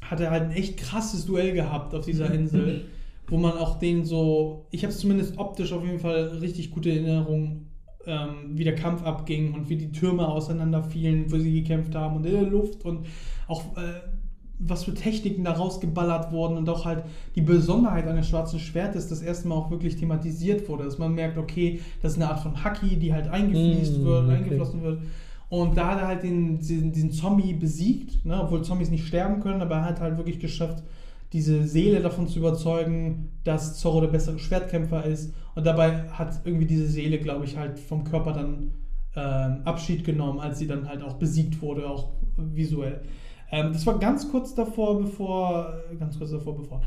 [0.00, 2.86] hat er halt ein echt krasses Duell gehabt auf dieser Insel,
[3.28, 6.90] wo man auch den so, ich habe es zumindest optisch auf jeden Fall richtig gute
[6.90, 7.66] Erinnerungen
[8.06, 12.26] ähm, wie der Kampf abging und wie die Türme auseinanderfielen, wo sie gekämpft haben und
[12.26, 13.06] in der Luft und
[13.46, 14.00] auch äh,
[14.58, 19.22] was für Techniken da rausgeballert wurden und auch halt die Besonderheit eines schwarzen Schwertes das
[19.22, 22.62] erste Mal auch wirklich thematisiert wurde, dass man merkt, okay, das ist eine Art von
[22.62, 24.34] Haki, die halt eingefließt Mm, wird, okay.
[24.34, 25.00] eingeflossen wird.
[25.50, 29.40] Und da hat er halt den, diesen, diesen Zombie besiegt, ne, obwohl Zombies nicht sterben
[29.40, 30.82] können, aber er hat halt wirklich geschafft,
[31.32, 35.34] diese Seele davon zu überzeugen, dass Zorro der bessere Schwertkämpfer ist.
[35.56, 38.74] Und dabei hat irgendwie diese Seele, glaube ich, halt vom Körper dann
[39.16, 43.02] ähm, Abschied genommen, als sie dann halt auch besiegt wurde, auch visuell.
[43.50, 46.82] Ähm, das war ganz kurz davor, bevor, ganz kurz davor, bevor,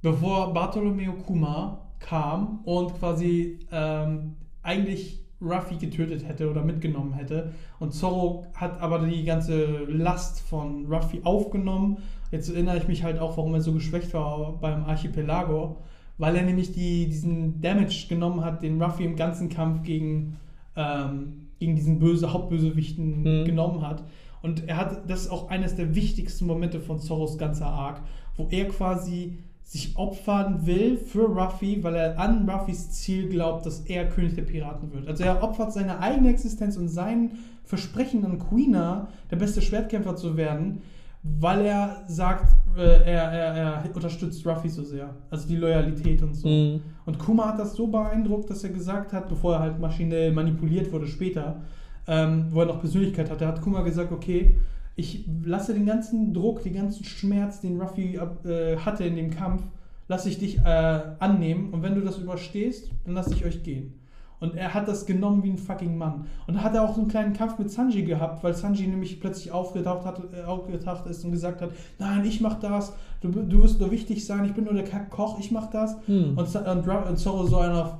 [0.00, 7.52] bevor Bartolomeo Kuma kam und quasi ähm, eigentlich Ruffy getötet hätte oder mitgenommen hätte.
[7.78, 11.98] Und Zorro hat aber die ganze Last von Ruffy aufgenommen.
[12.30, 15.76] Jetzt erinnere ich mich halt auch, warum er so geschwächt war beim Archipelago,
[16.18, 20.36] weil er nämlich die, diesen Damage genommen hat, den Ruffy im ganzen Kampf gegen,
[20.76, 23.44] ähm, gegen diesen böse Hauptbösewichten Mhm.
[23.44, 24.02] genommen hat.
[24.42, 28.00] Und er hat, das ist auch eines der wichtigsten Momente von Zorros ganzer Arc,
[28.36, 29.38] wo er quasi
[29.72, 34.42] sich opfern will für Ruffy, weil er an Ruffys Ziel glaubt, dass er König der
[34.42, 35.08] Piraten wird.
[35.08, 40.36] Also er opfert seine eigene Existenz und sein Versprechen an Quina, der beste Schwertkämpfer zu
[40.36, 40.82] werden,
[41.22, 45.08] weil er sagt, äh, er, er, er unterstützt Ruffy so sehr.
[45.30, 46.48] Also die Loyalität und so.
[46.48, 46.82] Mhm.
[47.06, 50.92] Und Kuma hat das so beeindruckt, dass er gesagt hat, bevor er halt maschinell manipuliert
[50.92, 51.62] wurde später,
[52.06, 54.54] ähm, wo er noch Persönlichkeit hatte, hat Kuma gesagt, okay,
[54.96, 59.62] ich lasse den ganzen Druck, den ganzen Schmerz, den Ruffy äh, hatte in dem Kampf,
[60.08, 63.94] lasse ich dich äh, annehmen und wenn du das überstehst, dann lasse ich euch gehen.
[64.42, 66.26] Und er hat das genommen wie ein fucking Mann.
[66.48, 69.20] Und da hat er auch so einen kleinen Kampf mit Sanji gehabt, weil Sanji nämlich
[69.20, 73.62] plötzlich aufgetaucht, hat, äh, aufgetaucht ist und gesagt hat, nein, ich mach das, du, du
[73.62, 75.96] wirst nur wichtig sein, ich bin nur der Kack Koch, ich mach das.
[76.06, 76.36] Hm.
[76.36, 77.94] Und, und, und Zorro so einen auf,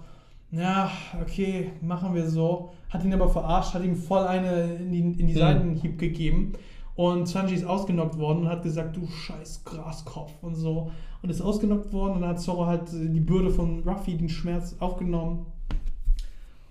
[0.50, 0.90] ja,
[1.22, 2.72] okay, machen wir so.
[2.90, 5.40] Hat ihn aber verarscht, hat ihm voll eine in die, in die Hm.
[5.40, 6.54] Seitenhieb gegeben.
[6.94, 10.90] Und Sanji ist ausgenockt worden und hat gesagt, du scheiß Graskopf und so.
[11.22, 14.76] Und ist ausgenockt worden und dann hat Zorro halt die Bürde von Ruffy, den Schmerz
[14.80, 15.46] aufgenommen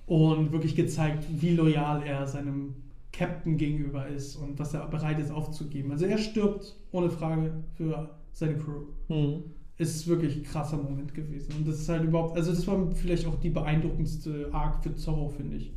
[0.05, 2.75] und wirklich gezeigt, wie loyal er seinem
[3.13, 5.91] Captain gegenüber ist und was er bereit ist aufzugeben.
[5.91, 9.43] Also er stirbt ohne Frage für seine Crew Hm.
[9.77, 11.53] ist wirklich ein krasser Moment gewesen.
[11.57, 15.29] Und das ist halt überhaupt, also das war vielleicht auch die beeindruckendste Arc für Zorro,
[15.29, 15.73] finde ich.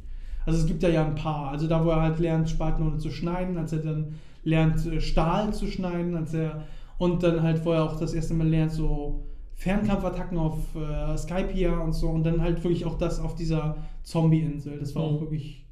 [0.46, 1.50] Also es gibt da ja ein paar.
[1.50, 5.52] Also da, wo er halt lernt, Spatenrolle zu schneiden, als er dann lernt, äh, Stahl
[5.52, 6.64] zu schneiden, als er
[6.98, 9.24] und dann halt, wo er auch das erste Mal lernt, so
[9.56, 14.78] Fernkampfattacken auf äh, Skypia und so und dann halt wirklich auch das auf dieser Zombie-Insel.
[14.78, 15.20] Das war auch Mhm.
[15.20, 15.64] wirklich.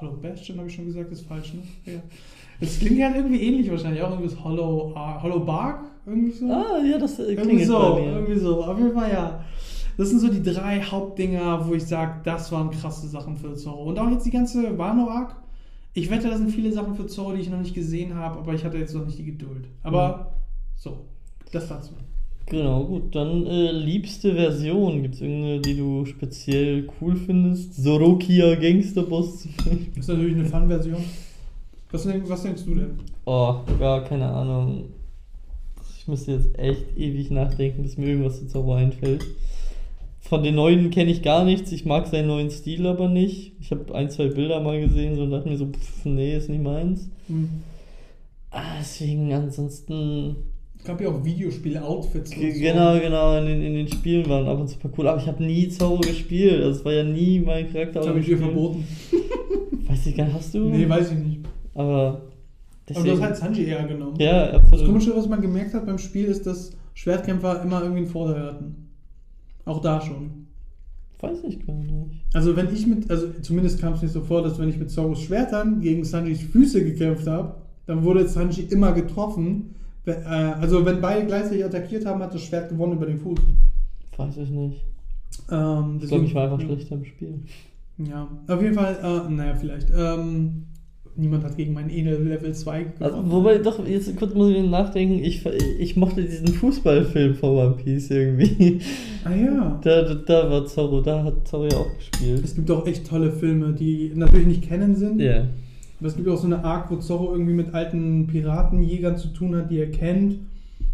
[0.00, 1.62] Hollow Bastion habe ich schon gesagt, ist falsch, ne?
[1.92, 2.00] Ja.
[2.60, 6.46] Das klingt halt irgendwie ähnlich wahrscheinlich, auch irgendwie das Hollow, Ar- Hollow Bark, irgendwie so.
[6.52, 8.64] Ah, ja, das äh, Irgendwie so, irgendwie so.
[8.64, 9.44] Auf jeden Fall ja.
[9.96, 13.84] Das sind so die drei Hauptdinger, wo ich sage, das waren krasse Sachen für Zorro.
[13.88, 15.34] Und auch jetzt die ganze Wano-Arc.
[15.94, 18.54] Ich wette, das sind viele Sachen für Zorro, die ich noch nicht gesehen habe, aber
[18.54, 19.66] ich hatte jetzt noch nicht die Geduld.
[19.82, 20.34] Aber
[20.76, 21.06] so,
[21.50, 21.94] das dazu.
[22.50, 23.14] Genau, gut.
[23.14, 25.02] Dann äh, liebste Version.
[25.02, 27.74] Gibt es irgendeine, die du speziell cool findest?
[27.74, 29.48] Sorokia Gangsterboss.
[29.94, 31.02] Das ist natürlich eine Fun-Version.
[31.90, 32.98] Was, denk, was denkst du denn?
[33.24, 34.84] oh, ja, keine Ahnung.
[35.98, 39.24] Ich müsste jetzt echt ewig nachdenken, bis mir irgendwas zu Zorro einfällt.
[40.20, 41.72] Von den neuen kenne ich gar nichts.
[41.72, 43.52] Ich mag seinen neuen Stil aber nicht.
[43.60, 46.50] Ich habe ein, zwei Bilder mal gesehen so und dachte mir so, pff, nee, ist
[46.50, 47.08] nicht meins.
[47.28, 47.48] Hm.
[48.50, 50.36] Ah, deswegen ansonsten
[50.78, 51.22] Es gab ja auch
[52.40, 52.60] Ge- so.
[52.60, 55.26] Genau, genau, in den, in den Spielen waren ab und zu paar cool, aber ich
[55.28, 56.62] habe nie Zorro gespielt.
[56.62, 58.00] Also es war ja nie mein Charakter.
[58.00, 58.84] Das habe ich dir verboten.
[59.88, 60.60] Weiß ich gar nicht, hast du?
[60.68, 61.40] Nee, weiß ich nicht.
[61.74, 62.22] Aber Aber
[62.88, 63.04] deswegen.
[63.06, 64.16] du hast halt Sanji eher genommen.
[64.18, 64.86] ja, Das absolut.
[64.86, 68.87] Komische, was man gemerkt hat beim Spiel, ist, dass Schwertkämpfer immer irgendwie einen Vorteil hatten.
[69.68, 70.46] Auch da schon.
[71.20, 71.92] Weiß ich gar nicht.
[72.32, 74.90] Also wenn ich mit, also zumindest kam es mir so vor, dass wenn ich mit
[74.90, 77.54] Zorros Schwertern gegen Sanjis Füße gekämpft habe,
[77.86, 79.74] dann wurde Sanji immer getroffen.
[80.06, 83.38] Äh, Also wenn beide gleichzeitig attackiert haben, hat das Schwert gewonnen über den Fuß.
[84.16, 84.80] Weiß ich nicht.
[85.50, 87.40] Ähm, Ich glaube, ich war einfach schlechter im Spiel.
[87.98, 89.88] Ja, auf jeden Fall, äh, naja, vielleicht.
[89.94, 90.66] Ähm,
[91.18, 92.94] niemand hat gegen meinen Enel Level 2 gewonnen.
[93.00, 95.44] Also, wobei, doch, jetzt kurz muss ich nachdenken, ich,
[95.78, 98.80] ich mochte diesen Fußballfilm von One Piece irgendwie.
[99.24, 99.80] Ah ja.
[99.82, 102.42] Da, da, da war Zorro, da hat Zorro ja auch gespielt.
[102.44, 105.20] Es gibt auch echt tolle Filme, die natürlich nicht kennen sind.
[105.20, 105.44] Ja.
[105.98, 109.56] Aber es gibt auch so eine Arc, wo Zorro irgendwie mit alten Piratenjägern zu tun
[109.56, 110.36] hat, die er kennt.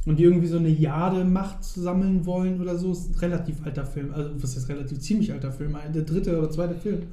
[0.06, 2.92] Und die irgendwie so eine Jade-Macht sammeln wollen oder so.
[2.92, 4.12] Ist ein relativ alter Film.
[4.12, 5.76] Also, was ist relativ ziemlich alter Film?
[5.94, 7.04] Der dritte oder zweite Film.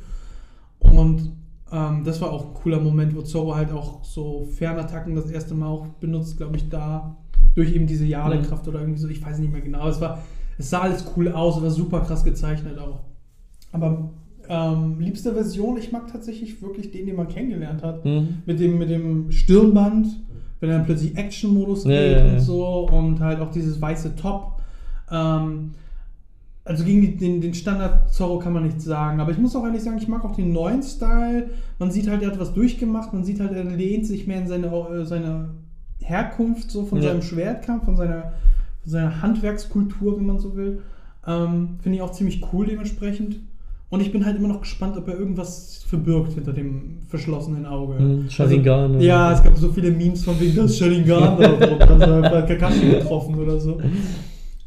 [0.80, 1.32] Und
[1.72, 5.54] ähm, das war auch ein cooler Moment, wo Zorro halt auch so Fernattacken das erste
[5.56, 7.18] Mal auch benutzt, glaube ich, da.
[7.56, 9.08] Durch eben diese Jade-Kraft oder irgendwie so.
[9.08, 9.88] Ich weiß nicht mehr genau.
[9.88, 10.20] Es, war,
[10.58, 13.02] es sah alles cool aus, es war super krass gezeichnet auch.
[13.72, 14.12] Aber
[14.48, 18.06] ähm, liebste Version, ich mag tatsächlich wirklich den, den man kennengelernt hat.
[18.06, 18.40] Mhm.
[18.46, 20.08] Mit dem, mit dem Stirnband,
[20.60, 22.34] wenn er dann plötzlich Action-Modus Ja, geht ja, ja.
[22.34, 24.62] und so und halt auch dieses weiße Top.
[25.10, 25.72] Ähm,
[26.64, 29.82] also gegen den, den Standard Zorro kann man nichts sagen, aber ich muss auch ehrlich
[29.82, 31.50] sagen, ich mag auch den neuen Style.
[31.80, 34.48] Man sieht halt, er hat was durchgemacht, man sieht halt, er lehnt sich mehr in
[34.48, 35.50] seine, äh, seine
[36.00, 37.10] Herkunft, so von Ja.
[37.10, 38.34] seinem Schwertkampf, von seiner,
[38.84, 40.82] von seiner Handwerkskultur, wenn man so will.
[41.28, 43.40] Ähm, Finde ich auch ziemlich cool dementsprechend.
[43.90, 47.96] Und ich bin halt immer noch gespannt, ob er irgendwas verbirgt hinter dem verschlossenen Auge.
[48.02, 51.80] Mhm, Sharingan oder ja, es gab so viele Memes von wegen das Sharingan da drauf,
[51.80, 53.80] dann hat Kakashi getroffen oder so.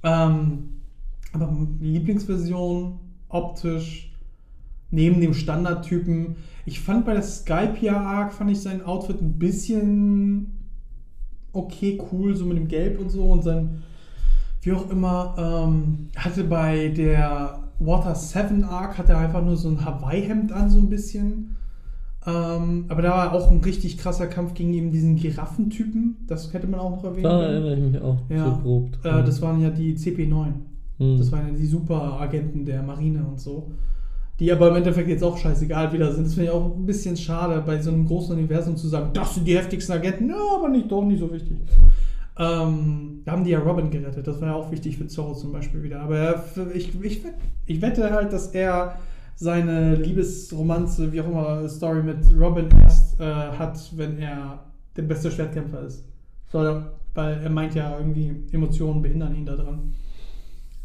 [0.02, 0.73] Ähm,
[1.34, 4.12] aber Lieblingsversion, optisch,
[4.90, 6.36] neben dem Standardtypen.
[6.64, 10.54] Ich fand bei der Skypia Arc, fand ich sein Outfit ein bisschen
[11.54, 13.82] okay, cool, so mit dem Gelb und so und sein,
[14.62, 19.68] wie auch immer, ähm, hatte bei der Water 7 Arc, hat er einfach nur so
[19.68, 21.56] ein Hawaii-Hemd an, so ein bisschen.
[22.26, 26.16] Ähm, aber da war auch ein richtig krasser Kampf gegen eben diesen Giraffentypen.
[26.26, 28.46] Das hätte man auch noch erwähnen Da erinnere ich mich auch Ja.
[28.46, 28.98] so grob.
[29.04, 30.52] Äh, das waren ja die CP9.
[31.04, 31.18] Mhm.
[31.18, 33.70] Das waren ja die Superagenten der Marine und so.
[34.40, 36.26] Die aber im Endeffekt jetzt auch scheißegal wieder sind.
[36.26, 39.34] Das finde ich auch ein bisschen schade, bei so einem großen Universum zu sagen, das
[39.34, 40.28] sind die heftigsten Agenten.
[40.28, 41.56] Ja, aber nicht, doch nicht so wichtig.
[42.36, 44.26] Ähm, da haben die ja Robin gerettet.
[44.26, 46.00] Das war ja auch wichtig für Zorro zum Beispiel wieder.
[46.00, 47.22] Aber er, ich, ich,
[47.66, 48.96] ich wette halt, dass er
[49.36, 54.64] seine Liebesromanze, wie auch immer, Story mit Robin erst äh, hat, wenn er
[54.96, 56.04] der beste Schwertkämpfer ist.
[56.50, 56.82] So,
[57.14, 59.94] weil er meint ja irgendwie, Emotionen behindern ihn daran.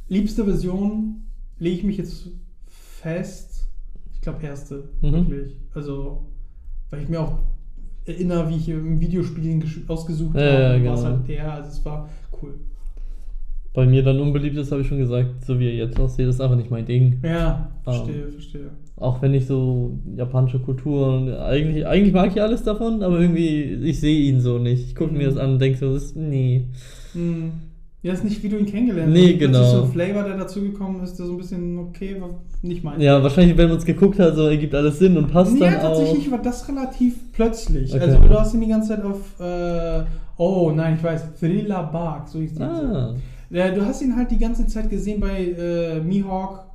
[0.10, 1.22] Liebste Version
[1.60, 2.28] lege ich mich jetzt
[2.67, 3.67] fest.
[4.13, 5.12] Ich glaube, erste, Mhm.
[5.13, 5.56] wirklich.
[5.74, 6.26] Also,
[6.89, 7.39] weil ich mir auch
[8.06, 11.15] erinnere, wie ich im Videospielen gesch- ausgesucht Ja, habe, ja, war es genau.
[11.17, 11.54] halt der.
[11.54, 12.10] Also, es war
[12.41, 12.56] cool.
[13.74, 16.41] Bei mir dann unbeliebt ist, habe ich schon gesagt, so wie er jetzt aussieht, ist
[16.41, 17.19] einfach nicht mein Ding.
[17.24, 17.84] Ja, Ähm.
[17.84, 18.69] verstehe, verstehe.
[18.95, 23.62] Auch wenn ich so japanische Kultur und eigentlich, eigentlich mag ich alles davon, aber irgendwie,
[23.88, 24.88] ich sehe ihn so nicht.
[24.88, 25.36] Ich gucke mir Mhm.
[25.36, 26.65] das an und denke so, das ist, nee.
[27.13, 27.52] Hm.
[28.01, 29.38] Ja, ist nicht, wie du ihn kennengelernt Nee, hast.
[29.39, 29.63] Plötzlich genau.
[29.71, 32.29] so ein Flavor, der dazugekommen ist, der so ein bisschen, okay, war
[32.62, 33.01] nicht mein.
[33.01, 35.75] Ja, wahrscheinlich, wenn man es geguckt hat, so ergibt alles Sinn und passt ja, dann
[35.79, 35.81] auch.
[35.97, 37.93] tatsächlich war das relativ plötzlich.
[37.93, 38.01] Okay.
[38.03, 40.03] Also du hast ihn die ganze Zeit auf, äh,
[40.38, 42.62] oh nein, ich weiß, Thriller Bark, so hieß die.
[42.63, 43.15] Ah,
[43.49, 46.67] Ja, du hast ihn halt die ganze Zeit gesehen bei äh, Mihawk,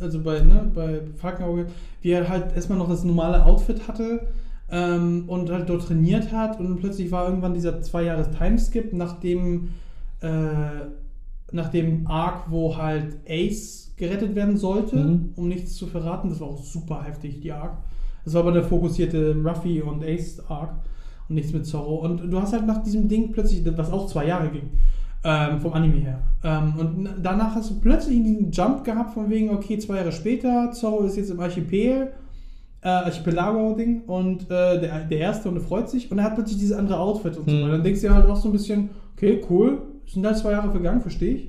[0.00, 1.66] also bei, ne, bei Falkenauge,
[2.00, 4.28] wie er halt erstmal noch das normale Outfit hatte
[4.70, 9.68] ähm, und halt dort trainiert hat und plötzlich war irgendwann dieser zwei Jahres Timeskip, nachdem
[10.24, 15.30] äh, nach dem Arc, wo halt Ace gerettet werden sollte, Mhm.
[15.36, 16.28] um nichts zu verraten.
[16.30, 17.76] Das war auch super heftig, die Arc.
[18.24, 20.70] Das war aber der fokussierte Ruffy und Ace Arc
[21.28, 21.96] und nichts mit Zorro.
[21.96, 24.70] Und du hast halt nach diesem Ding plötzlich, was auch zwei Jahre ging,
[25.22, 26.18] ähm, vom Anime her.
[26.42, 30.70] Ähm, und danach hast du plötzlich diesen Jump gehabt von wegen, okay, zwei Jahre später,
[30.72, 32.12] Zorro ist jetzt im Archipel,
[32.82, 36.58] äh, Archipelago-Ding und äh, der, der Erste und er freut sich und er hat plötzlich
[36.58, 37.62] dieses andere Outfit und so Hm.
[37.62, 37.72] weiter.
[37.72, 41.00] Dann denkst du halt auch so ein bisschen, okay, cool, sind halt zwei Jahre vergangen,
[41.00, 41.48] verstehe ich.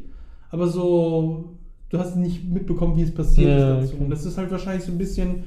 [0.52, 1.56] Aber so,
[1.90, 3.94] du hast nicht mitbekommen, wie es passiert Ja, ist dazu.
[3.96, 4.04] okay.
[4.06, 5.44] Und das ist halt wahrscheinlich so ein bisschen,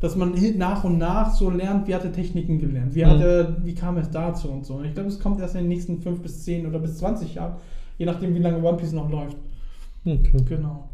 [0.00, 3.22] dass man nach und nach so lernt, wie hat er Techniken gelernt, wie, hat Mhm.
[3.22, 4.74] er, wie kam es dazu und so.
[4.74, 7.34] Und ich glaube, es kommt erst in den nächsten fünf bis zehn oder bis 20
[7.34, 7.54] Jahren,
[7.98, 9.36] je nachdem, wie lange One Piece noch läuft.
[10.04, 10.36] okay.
[10.48, 10.88] Genau.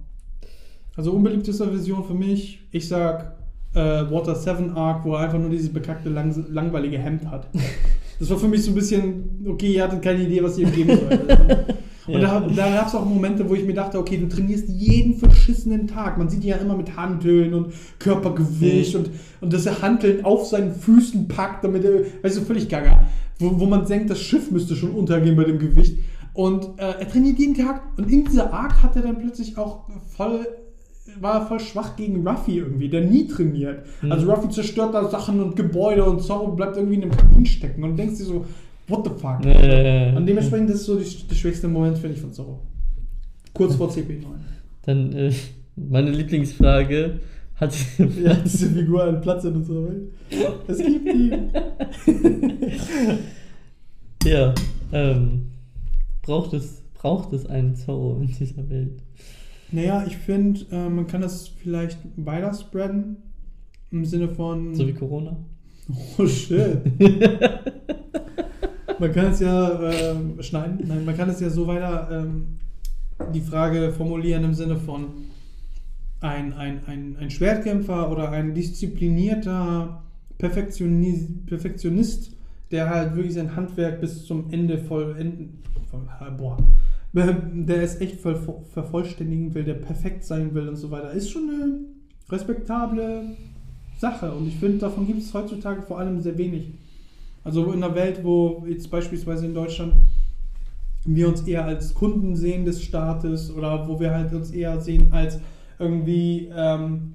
[0.97, 3.37] Also unbeliebteste Version für mich, ich sag
[3.75, 3.79] äh,
[4.11, 7.47] Water 7 Arc, wo er einfach nur dieses bekackte, lang langweilige Hemd hat.
[8.19, 10.91] Das war für mich so ein bisschen, okay, ihr hattet keine Idee, was ihr geben
[10.99, 11.29] sollt.
[12.09, 12.41] Und Ja.
[12.41, 15.87] da, da gab es auch Momente, wo ich mir dachte, okay, du trainierst jeden verschissenen
[15.87, 16.17] Tag.
[16.17, 19.01] Man sieht ihn ja immer mit Hanteln und Körpergewicht Mhm.
[19.01, 19.11] und,
[19.43, 23.05] und dass er Hanteln auf seinen Füßen packt, damit er, weißt du, völlig gaga.
[23.39, 25.99] Wo, wo man denkt, das Schiff müsste schon untergehen bei dem Gewicht.
[26.33, 29.85] Und äh, er trainiert jeden Tag und in dieser Arc hat er dann plötzlich auch
[30.17, 30.47] voll,
[31.21, 33.85] war voll schwach gegen Ruffy irgendwie, der nie trainiert.
[34.03, 34.13] Mhm.
[34.13, 37.85] Also Ruffy zerstört da Sachen und Gebäude und Zorro bleibt irgendwie in einem Kamin stecken
[37.85, 38.47] und denkst dir so,
[38.89, 39.45] what the fuck?
[39.45, 40.17] Ja.
[40.17, 42.61] Und dementsprechend, das ist so die, der schwächste Moment, finde ich, von Zorro.
[43.55, 44.25] Kurz vor CP9.
[44.83, 45.33] Dann äh,
[45.77, 47.21] meine Lieblingsfrage:
[47.57, 50.13] Hat sie Ja, diese Figur einen Platz in unserer Welt.
[50.67, 51.51] Es gibt ihn.
[54.25, 54.53] Ja,
[54.93, 55.47] ähm,
[56.23, 59.01] braucht es, braucht es einen Zorro in dieser Welt?
[59.71, 63.17] Naja, ich finde, äh, man kann das vielleicht weiter spreaden.
[63.91, 64.75] Im Sinne von.
[64.75, 65.37] So wie Corona?
[66.19, 66.81] Oh shit.
[68.99, 70.87] man kann es ja ähm, schneiden.
[70.87, 72.59] Nein, man kann es ja so weiter ähm,
[73.33, 75.07] die Frage formulieren im Sinne von
[76.21, 80.03] ein, ein, ein, ein Schwertkämpfer oder ein disziplinierter
[80.37, 82.33] Perfektionis Perfektionist,
[82.71, 85.63] der halt wirklich sein Handwerk bis zum Ende vollenden.
[85.91, 86.57] Voll, boah.
[87.13, 88.39] Der es echt voll,
[88.73, 91.79] vervollständigen will, der perfekt sein will und so weiter, ist schon eine
[92.31, 93.37] respektable
[93.99, 94.33] Sache.
[94.33, 96.75] Und ich finde, davon gibt es heutzutage vor allem sehr wenig.
[97.45, 99.95] Also in einer Welt, wo jetzt beispielsweise in Deutschland
[101.05, 105.09] wir uns eher als Kunden sehen des Staates oder wo wir halt uns eher sehen
[105.13, 105.41] als
[105.79, 107.15] irgendwie, ähm,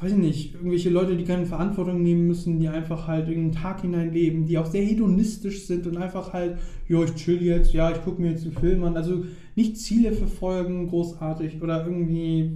[0.00, 3.52] weiß ich nicht, irgendwelche Leute, die keine Verantwortung nehmen müssen, die einfach halt in den
[3.52, 7.72] Tag hinein leben, die auch sehr hedonistisch sind und einfach halt, ja, ich chill jetzt,
[7.72, 8.96] ja, ich gucke mir jetzt einen Film an.
[8.96, 9.24] Also
[9.56, 12.52] nicht Ziele verfolgen, großartig oder irgendwie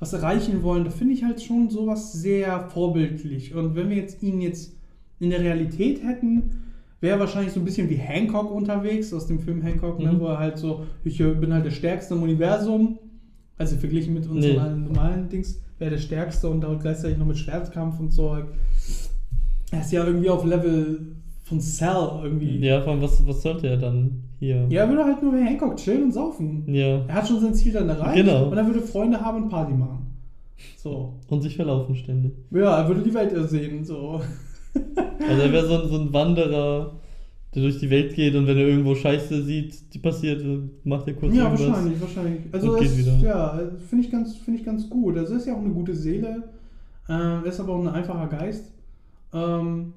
[0.00, 3.54] was erreichen wollen, da finde ich halt schon sowas sehr vorbildlich.
[3.54, 4.76] Und wenn wir jetzt ihn jetzt
[5.20, 6.50] in der Realität hätten,
[7.00, 10.14] wäre wahrscheinlich so ein bisschen wie Hancock unterwegs aus dem Film Hancock, ne, mhm.
[10.14, 12.98] ne, wo er halt so, ich bin halt der Stärkste im Universum.
[13.58, 14.88] Also verglichen mit unseren nee.
[14.88, 18.38] normalen Dings, wäre der Stärkste und auch gleichzeitig noch mit Schwertkampf und so.
[19.72, 22.64] Er ist ja irgendwie auf Level von Cell irgendwie.
[22.64, 24.66] Ja, allem, was, was sollte er dann hier?
[24.68, 26.62] Ja, er würde halt nur bei Hancock chillen und saufen.
[26.72, 27.04] Ja.
[27.08, 28.24] Er hat schon sein Ziel dann erreicht.
[28.24, 28.46] Genau.
[28.46, 30.06] Und er würde Freunde haben und Party machen.
[30.76, 31.14] So.
[31.28, 32.32] Und sich verlaufen ständig.
[32.52, 34.20] Ja, er würde die Welt ersehen, so.
[34.74, 36.92] Also er wäre so, so ein Wanderer,
[37.54, 40.42] der durch die Welt geht und wenn er irgendwo Scheiße sieht, die passiert,
[40.84, 42.40] macht er kurz Ja, wahrscheinlich, wahrscheinlich.
[42.50, 45.18] Also es, ja, finde ich, ganz, find ich ganz gut.
[45.18, 46.44] Also er ist ja auch eine gute Seele.
[47.08, 48.72] Er ist aber auch ein einfacher Geist.
[49.34, 49.92] Ähm,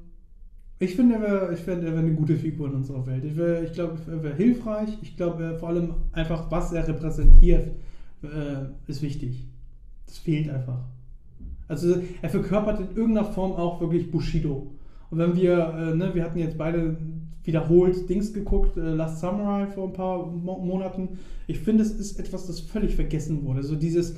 [0.80, 3.24] ich finde, er wäre find, wär eine gute Figur in unserer Welt.
[3.24, 4.90] Ich, ich glaube, er wäre hilfreich.
[5.02, 7.72] Ich glaube, vor allem einfach, was er repräsentiert,
[8.22, 9.46] äh, ist wichtig.
[10.08, 10.80] Das fehlt einfach.
[11.70, 14.72] Also er verkörpert in irgendeiner Form auch wirklich Bushido.
[15.10, 16.98] Und wenn wir, äh, ne, wir hatten jetzt beide
[17.46, 21.20] wiederholt Dings geguckt, äh, Last Samurai vor ein paar Mo Monaten.
[21.48, 23.64] Ich finde, es ist etwas, das völlig vergessen wurde.
[23.64, 24.16] So dieses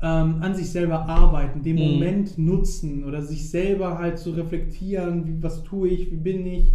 [0.00, 1.92] ähm, an sich selber arbeiten, den mhm.
[1.92, 6.46] Moment nutzen oder sich selber halt zu so reflektieren, wie, was tue ich, wie bin
[6.46, 6.72] ich,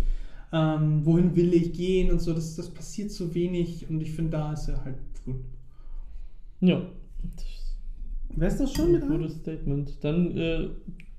[0.51, 2.34] ähm, wohin will ich gehen und so.
[2.34, 5.36] Das, das passiert zu wenig und ich finde, da ist er halt gut.
[6.60, 6.82] Ja.
[8.36, 9.20] Wer ist das schon mit einem?
[9.20, 10.04] Gutes Statement.
[10.04, 10.70] Dann äh,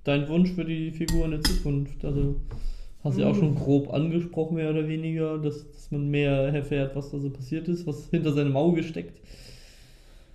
[0.04, 2.04] dein Wunsch für die Figur in der Zukunft.
[2.04, 2.36] Also
[3.04, 6.96] hast du ja auch schon grob angesprochen, mehr oder weniger, dass, dass man mehr erfährt,
[6.96, 9.20] was da so passiert ist, was hinter seinem Auge steckt.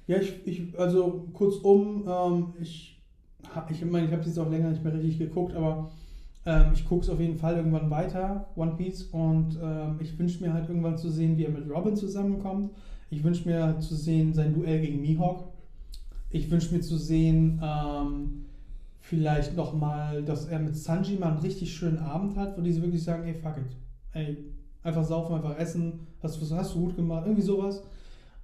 [0.08, 3.02] Ja, ich, ich also kurzum, ähm, ich,
[3.70, 5.92] ich meine, ich habe es jetzt auch länger nicht mehr richtig geguckt, aber
[6.46, 10.44] ähm, ich gucke es auf jeden Fall irgendwann weiter, One Piece, und ähm, ich wünsche
[10.44, 12.72] mir halt irgendwann zu sehen, wie er mit Robin zusammenkommt.
[13.10, 15.46] Ich wünsche mir halt zu sehen sein Duell gegen Mihawk.
[16.30, 18.46] Ich wünsche mir zu sehen, ähm,
[19.10, 23.04] vielleicht nochmal, dass er mit Sanji mal einen richtig schönen Abend hat, wo die wirklich
[23.04, 23.76] sagen, ey, fuck it.
[24.14, 24.38] Ey,
[24.84, 27.82] einfach saufen, einfach essen, hast, was hast du gut gemacht, irgendwie sowas.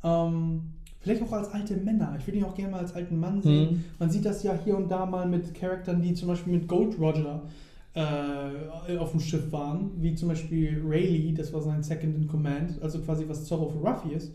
[0.04, 0.62] Ähm,
[1.00, 2.16] vielleicht auch als alte Männer.
[2.18, 3.74] Ich würde ihn auch gerne mal als alten Mann sehen.
[3.74, 3.84] Mhm.
[4.00, 7.00] Man sieht das ja hier und da mal mit Charakteren, die zum Beispiel mit Gold
[7.00, 7.44] Roger
[7.94, 12.82] äh, auf dem Schiff waren, wie zum Beispiel Rayleigh, das war sein Second in Command,
[12.82, 14.34] also quasi was Zorro für Ruffy ist.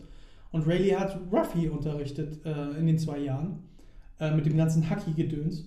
[0.51, 3.59] Und Rayleigh hat Ruffy unterrichtet äh, in den zwei Jahren
[4.21, 5.65] äh, mit dem ganzen Haki-Gedöns.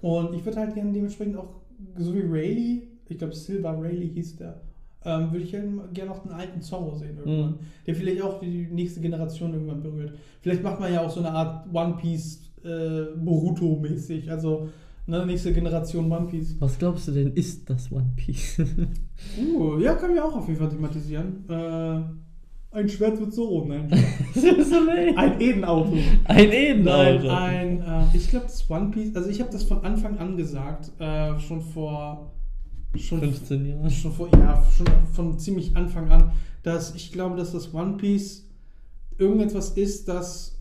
[0.00, 1.60] Und ich würde halt gerne dementsprechend auch,
[1.96, 4.60] so wie Rayleigh, ich glaube Silver Rayleigh hieß der,
[5.04, 7.58] ähm, würde ich gerne noch einen alten Zorro sehen irgendwann, mhm.
[7.86, 10.12] der vielleicht auch die nächste Generation irgendwann berührt.
[10.42, 14.68] Vielleicht macht man ja auch so eine Art One Piece äh, Boruto-mäßig, also
[15.06, 16.56] ne, nächste Generation One Piece.
[16.60, 18.58] Was glaubst du denn, ist das One Piece?
[19.38, 21.44] uh, ja, können wir auch auf jeden Fall thematisieren.
[21.48, 22.00] Äh,
[22.72, 23.90] ein Schwert wird so nein.
[25.16, 25.96] ein Edenauto.
[26.24, 27.26] Ein Edenauto.
[27.26, 30.36] Nein, ein, äh, ich glaube, das One Piece, also ich habe das von Anfang an
[30.36, 32.32] gesagt, äh, schon vor
[32.96, 33.90] schon 15 Jahren.
[33.90, 38.48] Schon vor, ja, schon von ziemlich Anfang an, dass ich glaube, dass das One Piece
[39.18, 40.60] irgendetwas ist, das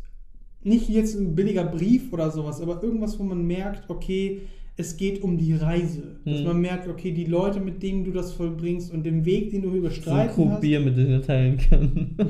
[0.62, 4.42] nicht jetzt ein billiger Brief oder sowas, aber irgendwas, wo man merkt, okay,
[4.80, 6.16] es geht um die Reise.
[6.24, 6.46] Dass hm.
[6.46, 9.72] man merkt, okay, die Leute, mit denen du das vollbringst und den Weg, den du
[9.72, 10.62] überstreiten so hast.
[10.62, 12.16] Bier, mit dem er teilen kann.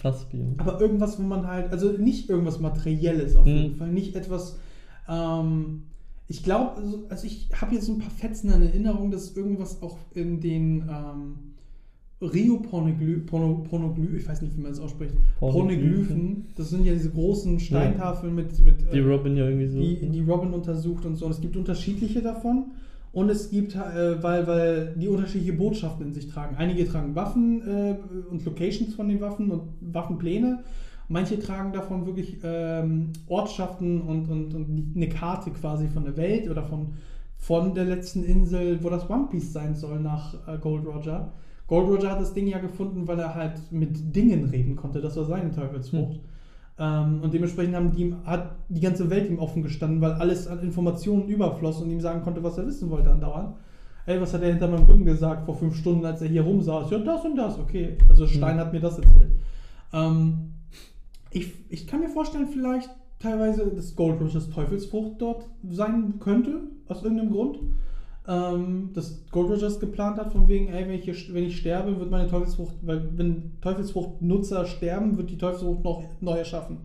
[0.00, 0.54] Fassbier.
[0.58, 3.76] Aber irgendwas, wo man halt, also nicht irgendwas Materielles auf jeden hm.
[3.76, 4.58] Fall, nicht etwas,
[5.08, 5.82] ähm,
[6.28, 9.98] ich glaube, also, also, ich habe jetzt ein paar Fetzen in Erinnerung, dass irgendwas auch
[10.14, 11.34] in den ähm,
[12.32, 15.14] Rio Pornogly Porno Pornogly ich weiß nicht, wie man es ausspricht.
[15.38, 16.46] Pornoglyphen.
[16.56, 19.78] Das sind ja diese großen Steintafeln mit, mit Die äh, Robin ja irgendwie so.
[19.78, 21.26] die, die Robin untersucht und so.
[21.26, 22.66] Und es gibt unterschiedliche davon.
[23.12, 26.56] Und es gibt, äh, weil, weil die unterschiedliche Botschaften in sich tragen.
[26.56, 27.96] Einige tragen Waffen äh,
[28.30, 30.62] und Locations von den Waffen und Waffenpläne.
[31.08, 36.50] Manche tragen davon wirklich ähm, Ortschaften und, und, und eine Karte quasi von der Welt
[36.50, 36.88] oder von,
[37.38, 41.32] von der letzten Insel, wo das One Piece sein soll nach äh, Gold Roger.
[41.66, 45.00] Gold Roger hat das Ding ja gefunden, weil er halt mit Dingen reden konnte.
[45.00, 46.20] Das war seine Teufelsfrucht.
[46.78, 50.60] Ähm, und dementsprechend haben die, hat die ganze Welt ihm offen gestanden, weil alles an
[50.60, 53.56] Informationen überfloss und ihm sagen konnte, was er wissen wollte andauernd.
[54.04, 56.90] Ey, was hat er hinter meinem Rücken gesagt vor fünf Stunden, als er hier rumsaß?
[56.90, 57.98] Ja, das und das, okay.
[58.08, 59.32] Also Stein hat mir das erzählt.
[59.92, 60.52] Ähm,
[61.30, 67.02] ich, ich kann mir vorstellen, vielleicht teilweise, dass Gold Rush's Teufelsfrucht dort sein könnte, aus
[67.02, 67.58] irgendeinem Grund.
[68.28, 71.98] Ähm, dass Gold Rushers geplant hat, von wegen, ey, wenn ich, hier, wenn ich sterbe,
[72.00, 76.78] wird meine Teufelsfrucht, weil wenn Teufelsfrucht-Nutzer sterben, wird die Teufelsfrucht noch neu erschaffen.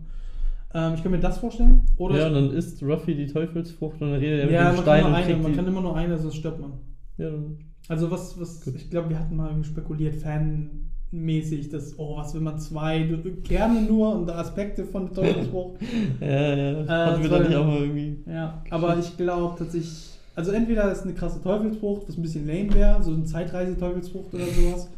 [0.74, 1.82] Ähm, ich kann mir das vorstellen.
[1.98, 4.76] Oder ja, und dann isst Ruffy die Teufelsfrucht und dann redet er mit ja, dem
[4.76, 6.74] man, Stein kann und eine, man kann immer nur eine, sonst stirbt man.
[7.18, 7.58] ja, dann,
[7.90, 8.76] Also was, was Gut.
[8.76, 13.04] ich glaube, wir hatten mal spekuliert, fanmäßig, dass, oh, was will man zwei
[13.44, 15.82] Kerne nur und Aspekte von der Teufelsfrucht.
[16.22, 16.82] ja, ja.
[16.84, 18.18] Äh, Hatten wir das da war- nicht auch mal irgendwie.
[18.30, 22.74] ja, aber ich glaube tatsächlich, also entweder ist eine krasse Teufelsfrucht, was ein bisschen lame
[22.74, 24.90] wäre, so eine Zeitreise-Teufelsfrucht oder sowas,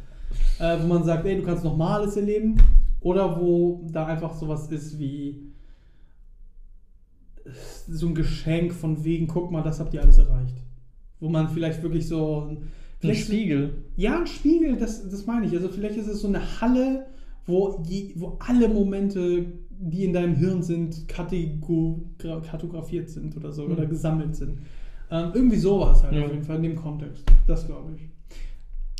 [0.59, 2.57] äh, wo man sagt, ey, du kannst nochmal alles erleben,
[3.01, 5.39] oder wo da einfach sowas ist wie
[7.89, 10.55] so ein Geschenk von wegen, guck mal, das habt ihr alles erreicht.
[11.19, 12.57] Wo man vielleicht wirklich so Ein
[12.99, 13.73] vielleicht so- Spiegel.
[13.97, 15.53] ja, ein Spiegel, das, das meine ich.
[15.53, 17.05] Also vielleicht ist es so eine Halle,
[17.45, 23.71] wo, je, wo alle Momente, die in deinem Hirn sind, kartografiert sind oder so, Mhm.
[23.73, 24.59] oder gesammelt sind.
[25.13, 26.25] Ähm, irgendwie sowas halt Ja.
[26.25, 27.23] auf jeden Fall in dem Kontext.
[27.47, 28.09] Das glaube ich.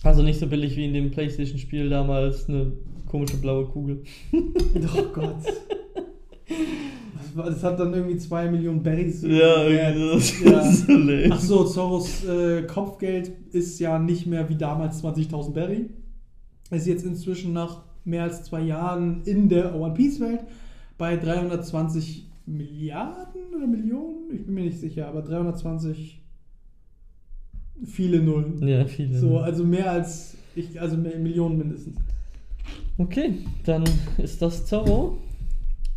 [0.03, 2.71] Also nicht so billig wie in dem Playstation-Spiel damals eine
[3.09, 4.03] komische blaue Kugel.
[4.33, 5.37] Oh Gott.
[7.17, 9.23] Das, war, das hat dann irgendwie zwei Millionen Berries.
[9.23, 10.59] Ja, irgendwie das Ja.
[10.59, 11.29] ist so lame.
[11.31, 15.89] Ach so, Zoros äh, Kopfgeld ist ja nicht mehr wie damals 20.000 Berry.
[16.69, 20.41] Ist jetzt inzwischen nach mehr als zwei Jahren in der One Piece Welt
[20.97, 24.33] bei 320 Milliarden oder Millionen?
[24.33, 26.21] Ich bin mir nicht sicher, aber 320
[27.85, 28.65] viele Nullen.
[28.67, 29.17] Ja, viele.
[29.17, 31.97] So, also mehr als ich, also mehr, Millionen mindestens.
[32.97, 33.83] Okay, dann
[34.17, 35.17] ist das Zorro.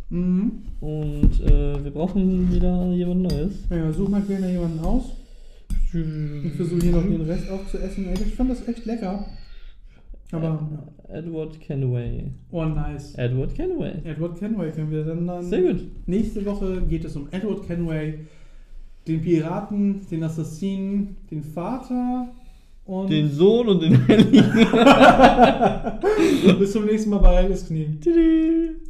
[0.09, 0.63] Mhm.
[0.79, 3.53] Und äh, wir brauchen wieder jemand Neues.
[3.69, 5.11] Ja, such mal gerne jemanden aus.
[5.93, 8.07] Ich versuche hier noch den Rest aufzuessen.
[8.07, 9.25] Ey, ich fand das echt lecker.
[10.31, 10.67] Aber,
[11.09, 12.25] Edward Kenway.
[12.51, 13.15] oh nice.
[13.15, 13.93] Edward Kenway.
[14.03, 15.83] Edward Kenway können wir dann, dann Sehr gut.
[16.05, 18.19] Nächste Woche geht es um Edward Kenway,
[19.07, 22.27] den Piraten, den Assassinen, den Vater
[22.85, 24.41] und Den Sohn und den Heiligen.
[26.59, 27.97] bis zum nächsten Mal bei Alice Knie.
[28.01, 28.86] Tschüss.